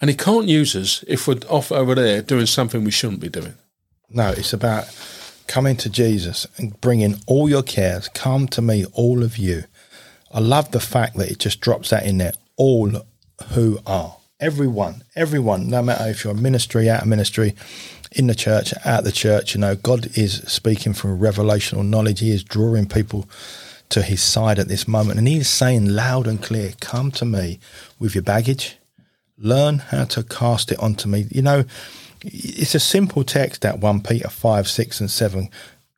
And 0.00 0.10
he 0.10 0.16
can't 0.16 0.48
use 0.48 0.74
us 0.74 1.04
if 1.06 1.28
we're 1.28 1.38
off 1.48 1.70
over 1.70 1.94
there 1.94 2.22
doing 2.22 2.46
something 2.46 2.82
we 2.82 2.90
shouldn't 2.90 3.20
be 3.20 3.28
doing. 3.28 3.54
No, 4.10 4.30
it's 4.30 4.52
about 4.52 4.86
coming 5.46 5.76
to 5.76 5.88
Jesus 5.88 6.46
and 6.56 6.78
bringing 6.80 7.20
all 7.26 7.48
your 7.48 7.62
cares. 7.62 8.08
Come 8.08 8.48
to 8.48 8.60
me, 8.60 8.84
all 8.92 9.22
of 9.22 9.38
you. 9.38 9.64
I 10.34 10.40
love 10.40 10.72
the 10.72 10.80
fact 10.80 11.16
that 11.16 11.30
it 11.30 11.38
just 11.38 11.60
drops 11.60 11.90
that 11.90 12.04
in 12.04 12.18
there. 12.18 12.32
All 12.56 12.90
who 13.50 13.78
are. 13.86 14.16
Everyone, 14.40 15.04
everyone, 15.14 15.68
no 15.68 15.82
matter 15.82 16.08
if 16.10 16.24
you're 16.24 16.32
a 16.32 16.36
ministry, 16.36 16.90
out 16.90 17.02
of 17.02 17.08
ministry, 17.08 17.54
in 18.10 18.26
the 18.26 18.34
church, 18.34 18.74
out 18.84 19.04
the 19.04 19.12
church, 19.12 19.54
you 19.54 19.60
know, 19.60 19.76
God 19.76 20.16
is 20.18 20.42
speaking 20.48 20.94
from 20.94 21.18
revelational 21.20 21.86
knowledge. 21.86 22.18
He 22.20 22.32
is 22.32 22.42
drawing 22.42 22.86
people 22.86 23.28
to 23.92 24.02
his 24.02 24.22
side 24.22 24.58
at 24.58 24.68
this 24.68 24.88
moment. 24.88 25.18
And 25.18 25.28
he 25.28 25.38
is 25.38 25.48
saying 25.48 25.86
loud 25.86 26.26
and 26.26 26.42
clear, 26.42 26.72
come 26.80 27.10
to 27.12 27.24
me 27.24 27.60
with 27.98 28.14
your 28.14 28.22
baggage. 28.22 28.76
Learn 29.38 29.78
how 29.78 30.04
to 30.04 30.22
cast 30.22 30.72
it 30.72 30.78
onto 30.78 31.08
me. 31.08 31.26
You 31.30 31.42
know, 31.42 31.64
it's 32.24 32.74
a 32.74 32.80
simple 32.80 33.22
text 33.24 33.62
that 33.62 33.80
1 33.80 34.02
Peter 34.02 34.28
5, 34.28 34.68
6, 34.68 35.00
and 35.00 35.10
7. 35.10 35.48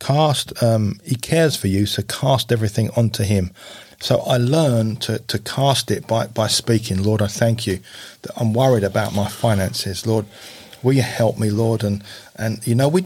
Cast, 0.00 0.62
um, 0.62 0.98
he 1.04 1.14
cares 1.14 1.56
for 1.56 1.68
you, 1.68 1.86
so 1.86 2.02
cast 2.02 2.50
everything 2.50 2.90
onto 2.96 3.22
him. 3.22 3.52
So 4.00 4.18
I 4.20 4.38
learn 4.38 4.96
to, 4.96 5.18
to 5.18 5.38
cast 5.38 5.90
it 5.90 6.06
by, 6.06 6.26
by 6.26 6.48
speaking, 6.48 7.02
Lord, 7.02 7.22
I 7.22 7.28
thank 7.28 7.66
you 7.66 7.78
that 8.22 8.32
I'm 8.36 8.52
worried 8.52 8.84
about 8.84 9.14
my 9.14 9.28
finances. 9.28 10.06
Lord, 10.06 10.26
will 10.82 10.94
you 10.94 11.02
help 11.02 11.38
me, 11.38 11.50
Lord? 11.50 11.84
And, 11.84 12.02
and 12.36 12.66
you 12.66 12.74
know, 12.74 12.88
we, 12.88 13.04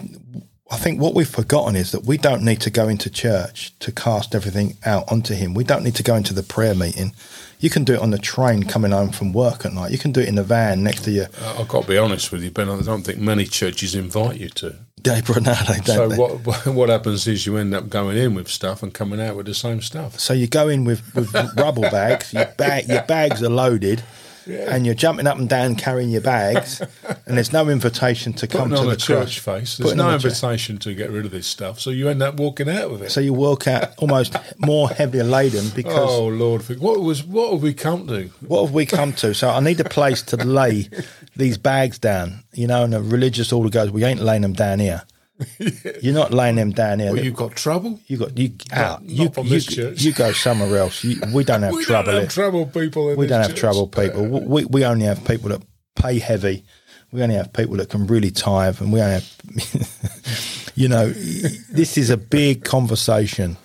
I 0.71 0.77
think 0.77 1.01
what 1.01 1.15
we've 1.15 1.29
forgotten 1.29 1.77
is 1.77 1.93
that 1.93 2.05
we 2.05 2.19
don't 2.19 2.43
need 2.45 2.61
to 2.61 2.71
go 2.71 2.89
into 2.89 3.09
church 3.09 3.73
to 3.81 3.91
cast 3.91 4.35
everything 4.35 4.77
out 4.85 5.11
onto 5.11 5.35
him. 5.35 5.55
We 5.55 5.65
don't 5.65 5.83
need 5.83 5.95
to 5.95 6.03
go 6.03 6.15
into 6.15 6.35
the 6.35 6.43
prayer 6.43 6.75
meeting. 6.75 7.15
You 7.59 7.71
can 7.71 7.85
do 7.85 7.95
it 7.95 8.01
on 8.01 8.11
the 8.11 8.19
train 8.19 8.65
coming 8.65 8.91
home 8.93 9.11
from 9.11 9.33
work 9.33 9.65
at 9.65 9.73
night. 9.73 9.93
You 9.93 9.99
can 9.99 10.13
do 10.13 10.21
it 10.21 10.29
in 10.29 10.35
the 10.35 10.43
van 10.45 10.83
next 10.85 11.05
to 11.05 11.11
you. 11.11 11.27
I've 11.59 11.69
got 11.69 11.83
to 11.83 11.89
be 11.89 11.97
honest 11.97 12.31
with 12.31 12.43
you, 12.43 12.51
Ben. 12.51 12.69
I 12.69 12.81
don't 12.83 13.03
think 13.03 13.19
many 13.19 13.47
churches 13.47 13.95
invite 13.95 14.39
you 14.39 14.51
to. 14.51 14.77
Dave 15.01 15.27
Bernardo, 15.27 15.73
don't 15.75 15.87
So 15.87 16.09
they? 16.09 16.17
what 16.19 16.45
what- 16.45 16.67
what 16.75 16.89
happens 16.91 17.27
is 17.27 17.47
you 17.47 17.57
end 17.57 17.73
up 17.75 17.89
going 17.89 18.19
in 18.19 18.35
with 18.35 18.49
stuff 18.49 18.83
and 18.83 18.93
coming 18.93 19.21
out 19.23 19.37
with 19.37 19.47
the 19.47 19.55
same 19.55 19.81
stuff. 19.81 20.21
So 20.21 20.35
you 20.35 20.49
go 20.49 20.69
in 20.69 20.85
with, 20.85 21.15
with 21.15 21.33
rubble 21.57 21.83
bags. 21.83 22.35
Your 22.35 22.45
bag, 22.59 22.89
your 22.89 23.03
bags 23.03 23.43
are 23.43 23.49
loaded, 23.49 24.03
and 24.49 24.87
you're 24.87 24.95
jumping 24.95 25.27
up 25.27 25.39
and 25.39 25.49
down 25.49 25.77
carrying 25.77 26.11
your 26.11 26.21
bags, 26.23 26.81
and 27.27 27.37
there's 27.37 27.53
no 27.53 27.69
invitation 27.69 28.33
to 28.35 28.47
come 28.47 28.71
to 28.71 28.77
on 28.77 28.87
the 28.87 28.93
a 28.93 28.97
church 28.97 29.41
face. 29.41 29.77
There's 29.77 29.91
Putting 29.91 29.99
no 29.99 30.09
on 30.09 30.15
a 30.15 30.19
church- 30.19 30.33
invitation 30.43 30.79
to 30.79 30.95
get 30.95 31.11
rid 31.11 31.25
of 31.25 31.31
this 31.31 31.47
stuff. 31.47 31.79
So 31.81 31.91
you 31.91 32.09
end 32.09 32.23
up 32.23 32.37
walking 32.37 32.69
out 32.69 32.91
with 32.91 33.03
it. 33.03 33.11
So 33.11 33.21
you 33.21 33.33
walk 33.33 33.67
out 33.67 33.91
almost 33.99 34.37
more 34.59 34.89
heavier 34.89 35.25
laden 35.25 35.69
because 35.75 36.11
oh 36.11 36.27
Lord, 36.29 36.63
what 36.81 37.01
was 37.01 37.25
what 37.25 37.53
have 37.53 37.63
we 37.63 37.75
come 37.75 38.07
to? 38.09 38.31
what 38.47 38.65
have 38.67 38.75
we 38.75 38.87
come 38.87 39.13
to? 39.15 39.35
So 39.35 39.51
I 39.51 39.61
need 39.61 39.81
a 39.81 39.85
place 39.89 40.23
to 40.23 40.37
lay 40.37 40.89
these 41.37 41.59
bags 41.59 41.99
down. 41.99 42.45
You 42.53 42.67
know, 42.67 42.85
and 42.85 42.93
the 42.93 43.03
religious 43.03 43.53
order 43.53 43.71
goes, 43.71 43.91
"We 43.91 44.05
ain't 44.05 44.21
laying 44.21 44.43
them 44.43 44.53
down 44.55 44.79
here. 44.81 45.03
You're 46.03 46.15
not 46.15 46.33
laying 46.33 46.57
them 46.57 46.73
down 46.73 46.99
here. 46.99 47.13
Well, 47.13 47.23
you've 47.25 47.37
got 47.37 47.55
trouble. 47.55 48.01
you 48.07 48.17
got 48.17 48.37
you 48.37 48.53
out. 48.73 49.01
Ah, 49.01 49.03
not 49.03 49.09
you 49.11 49.29
from 49.31 49.45
you, 49.47 49.51
this 49.51 49.67
church. 49.67 50.03
you 50.03 50.13
go 50.13 50.33
somewhere 50.33 50.77
else. 50.79 51.05
You, 51.05 51.21
we 51.33 51.45
don't 51.45 51.63
have 51.63 51.73
We 51.77 51.85
trouble. 51.85 52.13
don't 52.13 52.23
have 52.23 52.33
trouble, 52.33 52.67
people. 52.67 53.15
We 53.17 53.27
don't 53.27 53.43
have 53.43 53.51
church. 53.51 53.61
trouble 53.61 53.87
people. 53.87 54.27
We, 54.27 54.65
we 54.65 54.85
only 54.85 55.07
have 55.07 55.25
people 55.25 55.51
that 55.51 55.63
pay 55.95 56.19
heavy. 56.19 56.65
We 57.13 57.23
only 57.23 57.37
have 57.37 57.53
people 57.53 57.77
that 57.77 57.89
can 57.89 58.07
really 58.07 58.31
tithe, 58.31 58.81
and 58.83 58.93
we 58.93 59.01
only 59.01 59.15
have, 59.15 60.73
you 60.75 60.89
know, 60.89 61.09
this 61.09 61.97
is 61.97 62.11
a 62.11 62.17
big 62.19 62.65
conversation. 62.65 63.57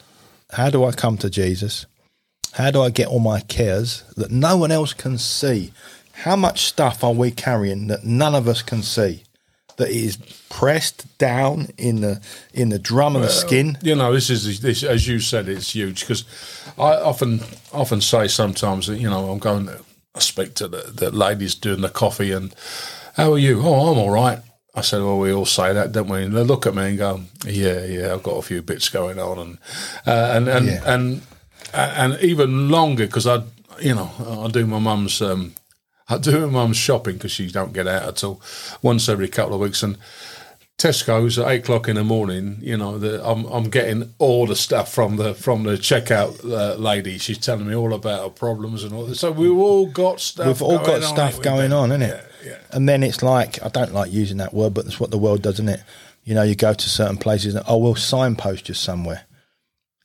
How 0.52 0.70
do 0.70 0.86
I 0.86 0.92
come 0.92 1.18
to 1.18 1.30
Jesus? 1.30 1.86
How 2.54 2.70
do 2.72 2.82
I 2.84 2.90
get 2.92 3.08
all 3.08 3.20
my 3.20 3.42
cares 3.42 4.04
that 4.16 4.32
no 4.32 4.56
one 4.58 4.72
else 4.72 4.94
can 4.94 5.18
see? 5.18 5.74
How 6.14 6.36
much 6.36 6.66
stuff 6.68 7.04
are 7.04 7.12
we 7.12 7.32
carrying 7.32 7.88
that 7.88 8.06
none 8.06 8.36
of 8.36 8.48
us 8.48 8.62
can 8.62 8.84
see? 8.84 9.24
That 9.78 9.90
is 9.90 10.18
pressed 10.50 11.18
down 11.18 11.68
in 11.78 12.02
the 12.02 12.22
in 12.54 12.70
the 12.70 12.78
drum 12.78 13.16
of 13.16 13.24
the 13.24 13.30
skin. 13.30 13.78
You 13.82 13.96
know, 13.96 14.14
this 14.14 14.30
is 14.30 14.60
this 14.60 14.84
as 14.84 15.08
you 15.08 15.20
said, 15.20 15.50
it's 15.50 15.74
huge 15.74 16.02
because 16.02 16.26
I 16.78 16.96
often 16.96 17.42
often 17.72 18.02
say 18.02 18.28
sometimes 18.28 18.88
that 18.88 18.98
you 18.98 19.10
know 19.10 19.32
I'm 19.32 19.40
going. 19.40 19.66
To, 19.66 19.80
I 20.16 20.20
speak 20.20 20.54
to 20.56 20.68
the, 20.68 20.92
the 20.94 21.10
ladies 21.10 21.56
doing 21.56 21.82
the 21.82 21.90
coffee 21.90 22.32
and 22.32 22.54
how 23.16 23.34
are 23.34 23.38
you? 23.38 23.62
Oh, 23.62 23.92
I'm 23.92 23.98
all 23.98 24.12
right. 24.12 24.40
I 24.76 24.82
said, 24.82 25.02
well, 25.02 25.20
we 25.20 25.32
all 25.32 25.46
say 25.46 25.72
that, 25.74 25.92
don't 25.92 26.10
we? 26.10 26.24
And 26.24 26.36
they 26.36 26.44
look 26.44 26.66
at 26.66 26.74
me 26.74 26.90
and 26.90 26.98
go, 26.98 27.22
yeah, 27.46 27.86
yeah, 27.86 28.14
I've 28.14 28.24
got 28.24 28.38
a 28.38 28.42
few 28.42 28.64
bits 28.64 28.90
going 28.90 29.20
on, 29.20 29.38
and 29.38 29.58
uh, 30.08 30.34
and 30.36 30.48
and, 30.48 30.66
yeah. 30.66 30.82
and 30.86 31.22
and 31.74 32.20
even 32.22 32.70
longer 32.70 33.06
because 33.06 33.28
I, 33.28 33.44
you 33.80 33.94
know, 33.94 34.12
I 34.44 34.48
do 34.50 34.66
my 34.66 34.80
mum's 34.80 35.22
um, 35.22 35.54
I 36.14 36.18
do 36.18 36.40
my 36.42 36.48
mum's 36.48 36.78
shopping 36.78 37.16
because 37.16 37.32
she 37.32 37.50
don't 37.50 37.74
get 37.74 37.88
out 37.88 38.04
at 38.04 38.24
all 38.24 38.42
once 38.82 39.10
every 39.10 39.28
couple 39.28 39.56
of 39.56 39.62
weeks, 39.62 39.84
and 39.84 39.98
Tesco's 40.78 41.40
at 41.40 41.48
eight 41.50 41.64
o'clock 41.64 41.88
in 41.88 41.96
the 41.96 42.04
morning. 42.04 42.58
You 42.62 42.78
know, 42.78 42.98
the, 42.98 43.26
I'm 43.26 43.46
I'm 43.46 43.70
getting 43.70 44.14
all 44.20 44.46
the 44.46 44.56
stuff 44.56 44.94
from 44.94 45.18
the 45.18 45.34
from 45.34 45.64
the 45.64 45.74
checkout 45.74 46.44
uh, 46.44 46.76
lady. 46.76 47.18
She's 47.18 47.38
telling 47.38 47.68
me 47.68 47.76
all 47.76 47.94
about 47.94 48.24
her 48.24 48.30
problems 48.30 48.84
and 48.84 48.94
all 48.94 49.06
this. 49.06 49.20
So 49.20 49.32
we've 49.32 49.58
all 49.58 49.88
got 49.88 50.20
stuff. 50.20 50.48
We've 50.48 50.62
all 50.62 50.80
got 50.80 51.04
stuff 51.04 51.42
going 51.42 51.74
on, 51.74 51.92
isn't 51.92 52.02
it? 52.02 52.26
Yeah, 52.44 52.52
yeah. 52.52 52.58
And 52.72 52.88
then 52.88 53.04
it's 53.04 53.24
like 53.24 53.64
I 53.64 53.70
don't 53.70 53.94
like 53.94 54.12
using 54.12 54.38
that 54.38 54.54
word, 54.54 54.74
but 54.74 54.86
that's 54.86 55.00
what 55.00 55.12
the 55.12 55.18
world 55.18 55.42
does, 55.42 55.56
isn't 55.56 55.70
it? 55.70 55.82
You 56.24 56.36
know, 56.36 56.44
you 56.44 56.56
go 56.56 56.74
to 56.74 56.90
certain 56.90 57.18
places 57.18 57.56
and 57.56 57.66
oh, 57.68 57.78
we'll 57.78 57.96
signpost 57.96 58.70
you 58.70 58.76
somewhere 58.76 59.26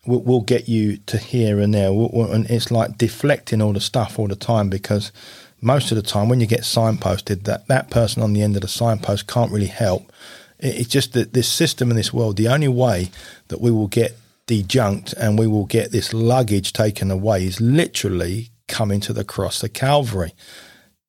we'll, 0.09 0.23
we'll 0.23 0.40
get 0.40 0.68
you 0.68 0.97
to 1.07 1.18
here 1.18 1.61
and 1.61 1.73
there. 1.73 1.92
We'll, 1.92 2.11
we'll, 2.12 2.33
and 2.33 2.51
it's 2.51 2.71
like 2.71 2.99
deflecting 2.99 3.62
all 3.62 3.73
the 3.73 3.81
stuff 3.81 4.18
all 4.18 4.27
the 4.27 4.37
time 4.37 4.68
because 4.68 5.12
most 5.61 5.90
of 5.90 5.97
the 5.97 6.03
time 6.03 6.29
when 6.29 6.40
you 6.40 6.47
get 6.47 6.61
signposted, 6.61 7.44
that, 7.44 7.66
that 7.68 7.90
person 7.90 8.23
on 8.23 8.33
the 8.33 8.42
end 8.42 8.57
of 8.57 8.62
the 8.62 8.68
signpost 8.68 9.27
can't 9.27 9.53
really 9.53 9.66
help. 9.66 10.12
It, 10.59 10.81
it's 10.81 10.88
just 10.88 11.12
that 11.14 11.33
this 11.33 11.49
system 11.49 11.90
in 11.90 11.97
this 11.97 12.12
world, 12.12 12.37
the 12.37 12.49
only 12.49 12.68
way 12.68 13.11
that 13.49 13.61
we 13.61 13.71
will 13.71 13.88
get 13.88 14.16
dejunked 14.47 15.14
and 15.14 15.38
we 15.38 15.47
will 15.47 15.66
get 15.66 15.92
this 15.92 16.14
luggage 16.14 16.73
taken 16.73 17.11
away 17.11 17.44
is 17.44 17.61
literally 17.61 18.51
coming 18.66 19.01
to 19.01 19.12
the 19.12 19.25
cross, 19.25 19.61
the 19.61 19.68
Calvary. 19.68 20.33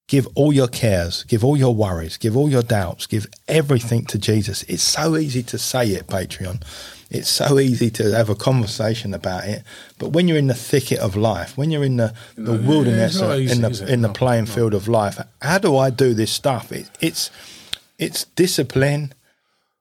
Give 0.08 0.28
all 0.34 0.52
your 0.52 0.68
cares, 0.68 1.24
give 1.26 1.46
all 1.46 1.56
your 1.56 1.76
worries, 1.76 2.18
give 2.18 2.36
all 2.36 2.50
your 2.50 2.64
doubts, 2.64 3.06
give 3.06 3.28
everything 3.48 4.06
to 4.06 4.18
Jesus. 4.18 4.64
It's 4.64 4.82
so 4.82 5.16
easy 5.16 5.44
to 5.44 5.58
say 5.60 5.90
it, 5.90 6.08
Patreon 6.08 6.64
it's 7.10 7.30
so 7.30 7.60
easy 7.60 7.90
to 7.90 8.12
have 8.16 8.30
a 8.30 8.36
conversation 8.36 9.14
about 9.14 9.46
it, 9.46 9.64
but 9.98 10.10
when 10.10 10.28
you're 10.28 10.38
in 10.38 10.48
the 10.48 10.54
thicket 10.54 11.00
of 11.00 11.16
life, 11.16 11.58
when 11.58 11.72
you're 11.72 11.84
in 11.84 11.98
the, 11.98 12.14
the 12.36 12.54
no, 12.54 12.70
wilderness, 12.70 13.22
easy, 13.22 13.52
in 13.52 13.62
the 13.62 13.86
in 13.94 14.02
the 14.02 14.10
playing 14.10 14.46
no, 14.46 14.52
field 14.52 14.74
of 14.74 14.88
life, 14.88 15.20
how 15.42 15.58
do 15.58 15.76
I 15.78 15.90
do 15.90 16.14
this 16.14 16.32
stuff? 16.32 16.72
It, 16.72 16.90
it's 17.00 17.32
it's 17.98 18.26
discipline. 18.26 19.14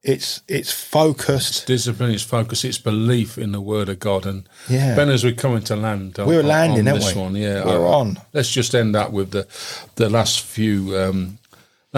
It's 0.02 0.42
it's 0.48 0.72
focused. 0.72 1.56
It's 1.56 1.64
discipline. 1.64 2.12
It's 2.12 2.22
focus. 2.22 2.64
It's 2.64 2.78
belief 2.78 3.36
in 3.36 3.52
the 3.52 3.60
word 3.60 3.88
of 3.88 3.98
God. 3.98 4.24
And 4.24 4.48
yeah, 4.68 4.96
Ben, 4.96 5.10
as 5.10 5.22
we're 5.22 5.34
coming 5.34 5.62
to 5.64 5.76
land, 5.76 6.16
we're 6.18 6.42
landing, 6.42 6.88
on 6.88 6.94
this 6.94 7.14
we? 7.14 7.20
one. 7.20 7.36
Yeah, 7.36 7.64
we're 7.64 7.86
I, 7.86 7.90
on. 7.90 8.18
Let's 8.32 8.50
just 8.50 8.74
end 8.74 8.96
up 8.96 9.10
with 9.10 9.32
the 9.32 9.46
the 9.96 10.08
last 10.08 10.40
few 10.40 10.96
um, 10.96 11.38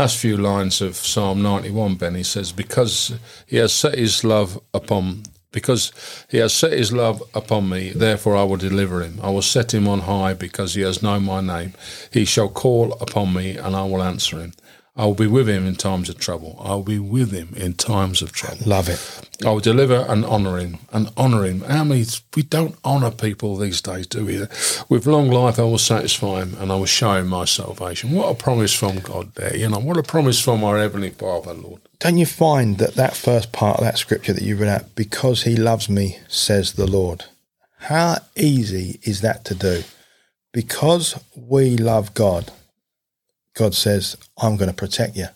last 0.00 0.16
few 0.16 0.38
lines 0.38 0.80
of 0.80 0.96
Psalm 0.96 1.42
91, 1.42 1.96
Benny 1.96 2.22
says, 2.22 2.52
Because 2.52 3.12
he 3.46 3.58
has 3.58 3.70
set 3.70 3.98
his 3.98 4.24
love 4.24 4.58
upon 4.72 5.24
because 5.52 5.92
he 6.30 6.38
has 6.38 6.54
set 6.54 6.72
his 6.72 6.90
love 6.90 7.22
upon 7.34 7.68
me, 7.68 7.90
therefore 7.90 8.34
I 8.34 8.44
will 8.44 8.56
deliver 8.56 9.02
him. 9.02 9.20
I 9.22 9.28
will 9.28 9.42
set 9.42 9.74
him 9.74 9.86
on 9.86 10.00
high 10.00 10.32
because 10.32 10.72
he 10.72 10.80
has 10.82 11.02
known 11.02 11.24
my 11.24 11.42
name. 11.42 11.74
He 12.10 12.24
shall 12.24 12.48
call 12.48 12.94
upon 12.94 13.34
me, 13.34 13.58
and 13.58 13.76
I 13.76 13.84
will 13.84 14.02
answer 14.02 14.40
him. 14.40 14.54
I 15.00 15.06
will 15.06 15.14
be 15.14 15.26
with 15.26 15.48
him 15.48 15.66
in 15.66 15.76
times 15.76 16.10
of 16.10 16.18
trouble. 16.18 16.60
I 16.62 16.74
will 16.74 16.82
be 16.82 16.98
with 16.98 17.32
him 17.32 17.54
in 17.56 17.72
times 17.72 18.20
of 18.20 18.32
trouble. 18.32 18.66
Love 18.66 18.90
it. 18.90 19.00
I 19.42 19.50
will 19.50 19.60
deliver 19.60 20.04
and 20.06 20.26
honour 20.26 20.58
him 20.58 20.76
and 20.92 21.10
honour 21.16 21.46
him. 21.46 21.62
How 21.62 21.84
many? 21.84 22.04
We 22.36 22.42
don't 22.42 22.76
honour 22.84 23.10
people 23.10 23.56
these 23.56 23.80
days, 23.80 24.06
do 24.06 24.26
we? 24.26 24.46
With 24.90 25.06
long 25.06 25.30
life, 25.30 25.58
I 25.58 25.62
will 25.62 25.78
satisfy 25.78 26.42
him 26.42 26.54
and 26.60 26.70
I 26.70 26.74
will 26.74 26.84
show 26.84 27.14
him 27.14 27.28
my 27.28 27.46
salvation. 27.46 28.12
What 28.12 28.30
a 28.30 28.34
promise 28.34 28.74
from 28.74 28.98
God 28.98 29.34
there. 29.36 29.56
You 29.56 29.70
know, 29.70 29.78
what 29.78 29.96
a 29.96 30.02
promise 30.02 30.38
from 30.38 30.62
our 30.62 30.76
Heavenly 30.76 31.10
Father, 31.10 31.54
Lord. 31.54 31.80
Don't 32.00 32.18
you 32.18 32.26
find 32.26 32.76
that 32.76 32.96
that 32.96 33.16
first 33.16 33.52
part 33.52 33.78
of 33.78 33.84
that 33.84 33.96
scripture 33.96 34.34
that 34.34 34.44
you 34.44 34.56
read 34.56 34.68
out, 34.68 34.94
because 34.96 35.44
he 35.44 35.56
loves 35.56 35.88
me, 35.88 36.18
says 36.28 36.74
the 36.74 36.86
Lord? 36.86 37.24
How 37.78 38.18
easy 38.36 39.00
is 39.04 39.22
that 39.22 39.46
to 39.46 39.54
do? 39.54 39.82
Because 40.52 41.18
we 41.34 41.78
love 41.78 42.12
God, 42.12 42.52
God 43.54 43.74
says, 43.74 44.16
I'm 44.38 44.56
going 44.56 44.70
to 44.70 44.76
protect 44.76 45.16
you. 45.16 45.26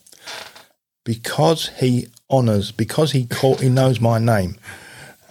Because 1.05 1.68
he 1.79 2.09
honors, 2.31 2.72
because 2.72 3.12
he 3.12 3.27
call, 3.27 3.57
he 3.57 3.68
knows 3.68 4.00
my 4.00 4.18
name, 4.18 4.57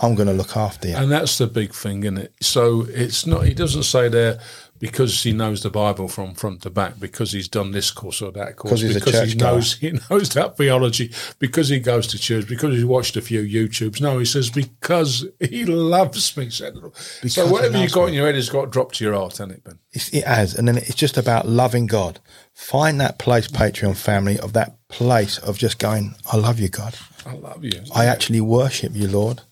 I'm 0.02 0.16
going 0.16 0.28
to 0.28 0.34
look 0.34 0.58
after 0.58 0.90
you. 0.90 0.96
And 0.96 1.12
that's 1.12 1.38
the 1.38 1.48
big 1.48 1.74
thing, 1.74 2.04
isn't 2.04 2.18
it? 2.18 2.34
So 2.42 2.86
it's 2.90 3.26
not, 3.26 3.46
he 3.46 3.54
doesn't 3.54 3.84
say 3.84 4.10
there, 4.10 4.40
because 4.84 5.24
he 5.24 5.32
knows 5.32 5.64
the 5.64 5.70
Bible 5.70 6.10
from 6.10 6.34
front 6.34 6.62
to 6.64 6.70
back, 6.70 7.00
because 7.00 7.32
he's 7.32 7.48
done 7.48 7.72
this 7.72 7.90
course 7.90 8.22
or 8.22 8.34
that 8.34 8.58
course, 8.58 8.84
because 8.84 9.32
he 9.32 9.34
knows 9.34 9.76
guy. 9.76 9.88
he 9.88 10.00
knows 10.10 10.28
that 10.32 10.58
theology, 10.58 11.10
because 11.40 11.70
he 11.70 11.80
goes 11.80 12.06
to 12.06 12.20
church, 12.20 12.50
because 12.50 12.76
he's 12.76 12.84
watched 12.84 13.16
a 13.16 13.22
few 13.22 13.42
YouTubes. 13.42 14.02
No, 14.02 14.20
he 14.20 14.26
says 14.26 14.50
because 14.50 15.26
he 15.40 15.64
loves 15.64 16.36
me. 16.36 16.50
So 16.50 17.48
whatever 17.48 17.78
you 17.78 17.88
got 17.88 18.02
me. 18.02 18.08
in 18.10 18.14
your 18.16 18.26
head 18.26 18.36
has 18.36 18.50
got 18.50 18.72
dropped 18.72 18.96
to 18.96 19.06
your 19.06 19.14
heart, 19.14 19.38
hasn't 19.38 19.54
it, 19.54 19.64
Ben? 19.64 19.80
It 19.94 20.26
has, 20.26 20.54
and 20.54 20.68
then 20.68 20.76
it's 20.76 20.96
just 20.96 21.18
about 21.18 21.48
loving 21.48 21.88
God. 21.88 22.20
Find 22.54 23.00
that 23.00 23.18
place, 23.18 23.48
Patreon 23.48 23.96
family, 23.96 24.38
of 24.38 24.52
that 24.52 24.76
place 24.90 25.38
of 25.38 25.58
just 25.58 25.80
going, 25.80 26.16
I 26.30 26.36
love 26.36 26.60
you, 26.60 26.68
God. 26.68 26.98
I 27.26 27.36
love 27.36 27.64
you. 27.64 27.84
I 27.96 28.04
actually 28.04 28.42
worship 28.42 28.92
you, 28.94 29.08
Lord. 29.08 29.44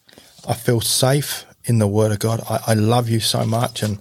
I 0.45 0.55
feel 0.55 0.81
safe 0.81 1.45
in 1.63 1.79
the 1.79 1.87
Word 1.87 2.11
of 2.11 2.19
God. 2.19 2.41
I, 2.49 2.59
I 2.67 2.73
love 2.73 3.07
you 3.07 3.21
so 3.21 3.45
much, 3.45 3.81
and 3.81 3.97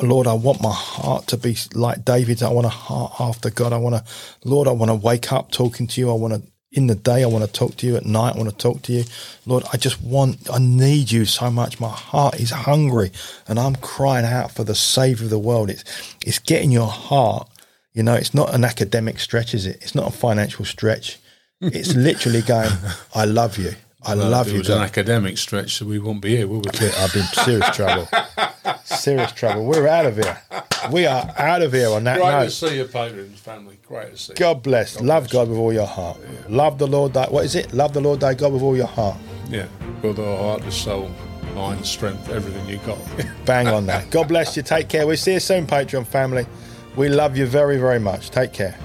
Lord, 0.00 0.26
I 0.26 0.34
want 0.34 0.62
my 0.62 0.72
heart 0.72 1.26
to 1.28 1.36
be 1.36 1.56
like 1.74 2.04
David's. 2.04 2.42
I 2.42 2.50
want 2.50 2.66
a 2.66 2.70
heart 2.70 3.14
after 3.20 3.50
God. 3.50 3.72
I 3.72 3.78
want 3.78 3.96
to, 3.96 4.04
Lord, 4.48 4.68
I 4.68 4.72
want 4.72 4.90
to 4.90 4.94
wake 4.94 5.32
up 5.32 5.50
talking 5.50 5.86
to 5.88 6.00
you. 6.00 6.10
I 6.10 6.14
want 6.14 6.34
to, 6.34 6.42
in 6.72 6.86
the 6.86 6.94
day, 6.94 7.22
I 7.22 7.26
want 7.26 7.44
to 7.44 7.52
talk 7.52 7.76
to 7.78 7.86
you. 7.86 7.96
At 7.96 8.04
night, 8.04 8.34
I 8.34 8.38
want 8.38 8.50
to 8.50 8.56
talk 8.56 8.82
to 8.82 8.92
you. 8.92 9.04
Lord, 9.46 9.64
I 9.72 9.76
just 9.76 10.00
want, 10.02 10.48
I 10.50 10.58
need 10.58 11.10
you 11.10 11.24
so 11.24 11.50
much. 11.50 11.80
My 11.80 11.88
heart 11.88 12.40
is 12.40 12.50
hungry 12.50 13.10
and 13.48 13.58
I'm 13.58 13.76
crying 13.76 14.26
out 14.26 14.52
for 14.52 14.64
the 14.64 14.74
Savior 14.74 15.24
of 15.24 15.30
the 15.30 15.38
world. 15.38 15.70
It's, 15.70 15.84
it's 16.24 16.38
getting 16.38 16.70
your 16.70 16.88
heart. 16.88 17.48
You 17.92 18.02
know, 18.02 18.14
it's 18.14 18.34
not 18.34 18.54
an 18.54 18.64
academic 18.64 19.18
stretch, 19.20 19.54
is 19.54 19.66
it? 19.66 19.76
It's 19.82 19.94
not 19.94 20.08
a 20.08 20.12
financial 20.12 20.64
stretch. 20.64 21.18
It's 21.60 21.94
literally 21.96 22.42
going, 22.42 22.70
I 23.14 23.24
love 23.24 23.56
you. 23.58 23.72
I 24.06 24.14
well, 24.14 24.28
love 24.28 24.48
you. 24.48 24.56
It 24.56 24.58
was 24.58 24.68
God. 24.68 24.76
an 24.78 24.82
academic 24.82 25.38
stretch, 25.38 25.76
so 25.76 25.86
we 25.86 25.98
won't 25.98 26.20
be 26.20 26.36
here, 26.36 26.46
would 26.46 26.66
we? 26.66 26.88
I've 26.88 27.12
been 27.12 27.24
serious 27.24 27.74
trouble. 27.74 28.08
serious 28.84 29.32
trouble. 29.32 29.64
We're 29.64 29.88
out 29.88 30.06
of 30.06 30.16
here. 30.16 30.38
We 30.92 31.06
are 31.06 31.32
out 31.38 31.62
of 31.62 31.72
here 31.72 31.88
on 31.90 32.04
that 32.04 32.18
Great 32.18 32.30
note. 32.30 32.44
to 32.44 32.50
see 32.50 32.76
your 32.76 32.88
patrons, 32.88 33.38
family. 33.40 33.78
Great 33.86 34.12
to 34.12 34.16
see. 34.18 34.34
God 34.34 34.62
bless. 34.62 34.96
God 34.96 35.04
Love 35.04 35.22
bless 35.24 35.32
God 35.32 35.48
with 35.48 35.58
all 35.58 35.72
your 35.72 35.86
heart. 35.86 36.18
Yeah. 36.22 36.38
Love 36.48 36.78
the 36.78 36.86
Lord. 36.86 37.14
Thy, 37.14 37.26
what 37.26 37.44
is 37.44 37.54
it? 37.54 37.72
Love 37.72 37.92
the 37.94 38.00
Lord 38.00 38.20
thy 38.20 38.34
God 38.34 38.52
with 38.52 38.62
all 38.62 38.76
your 38.76 38.86
heart. 38.86 39.16
Yeah, 39.48 39.66
with 40.02 40.18
all 40.18 40.36
heart, 40.36 40.62
the 40.62 40.72
soul, 40.72 41.10
mind, 41.54 41.84
strength, 41.86 42.28
everything 42.30 42.66
you 42.68 42.78
got. 42.78 42.98
Bang 43.44 43.68
on 43.68 43.86
that. 43.86 44.10
God 44.10 44.28
bless 44.28 44.56
you. 44.56 44.62
Take 44.62 44.88
care. 44.88 45.06
We'll 45.06 45.16
see 45.16 45.34
you 45.34 45.40
soon, 45.40 45.66
Patreon 45.66 46.06
family. 46.06 46.46
We 46.96 47.08
love 47.08 47.36
you 47.36 47.46
very, 47.46 47.76
very 47.78 47.98
much. 47.98 48.30
Take 48.30 48.52
care. 48.52 48.78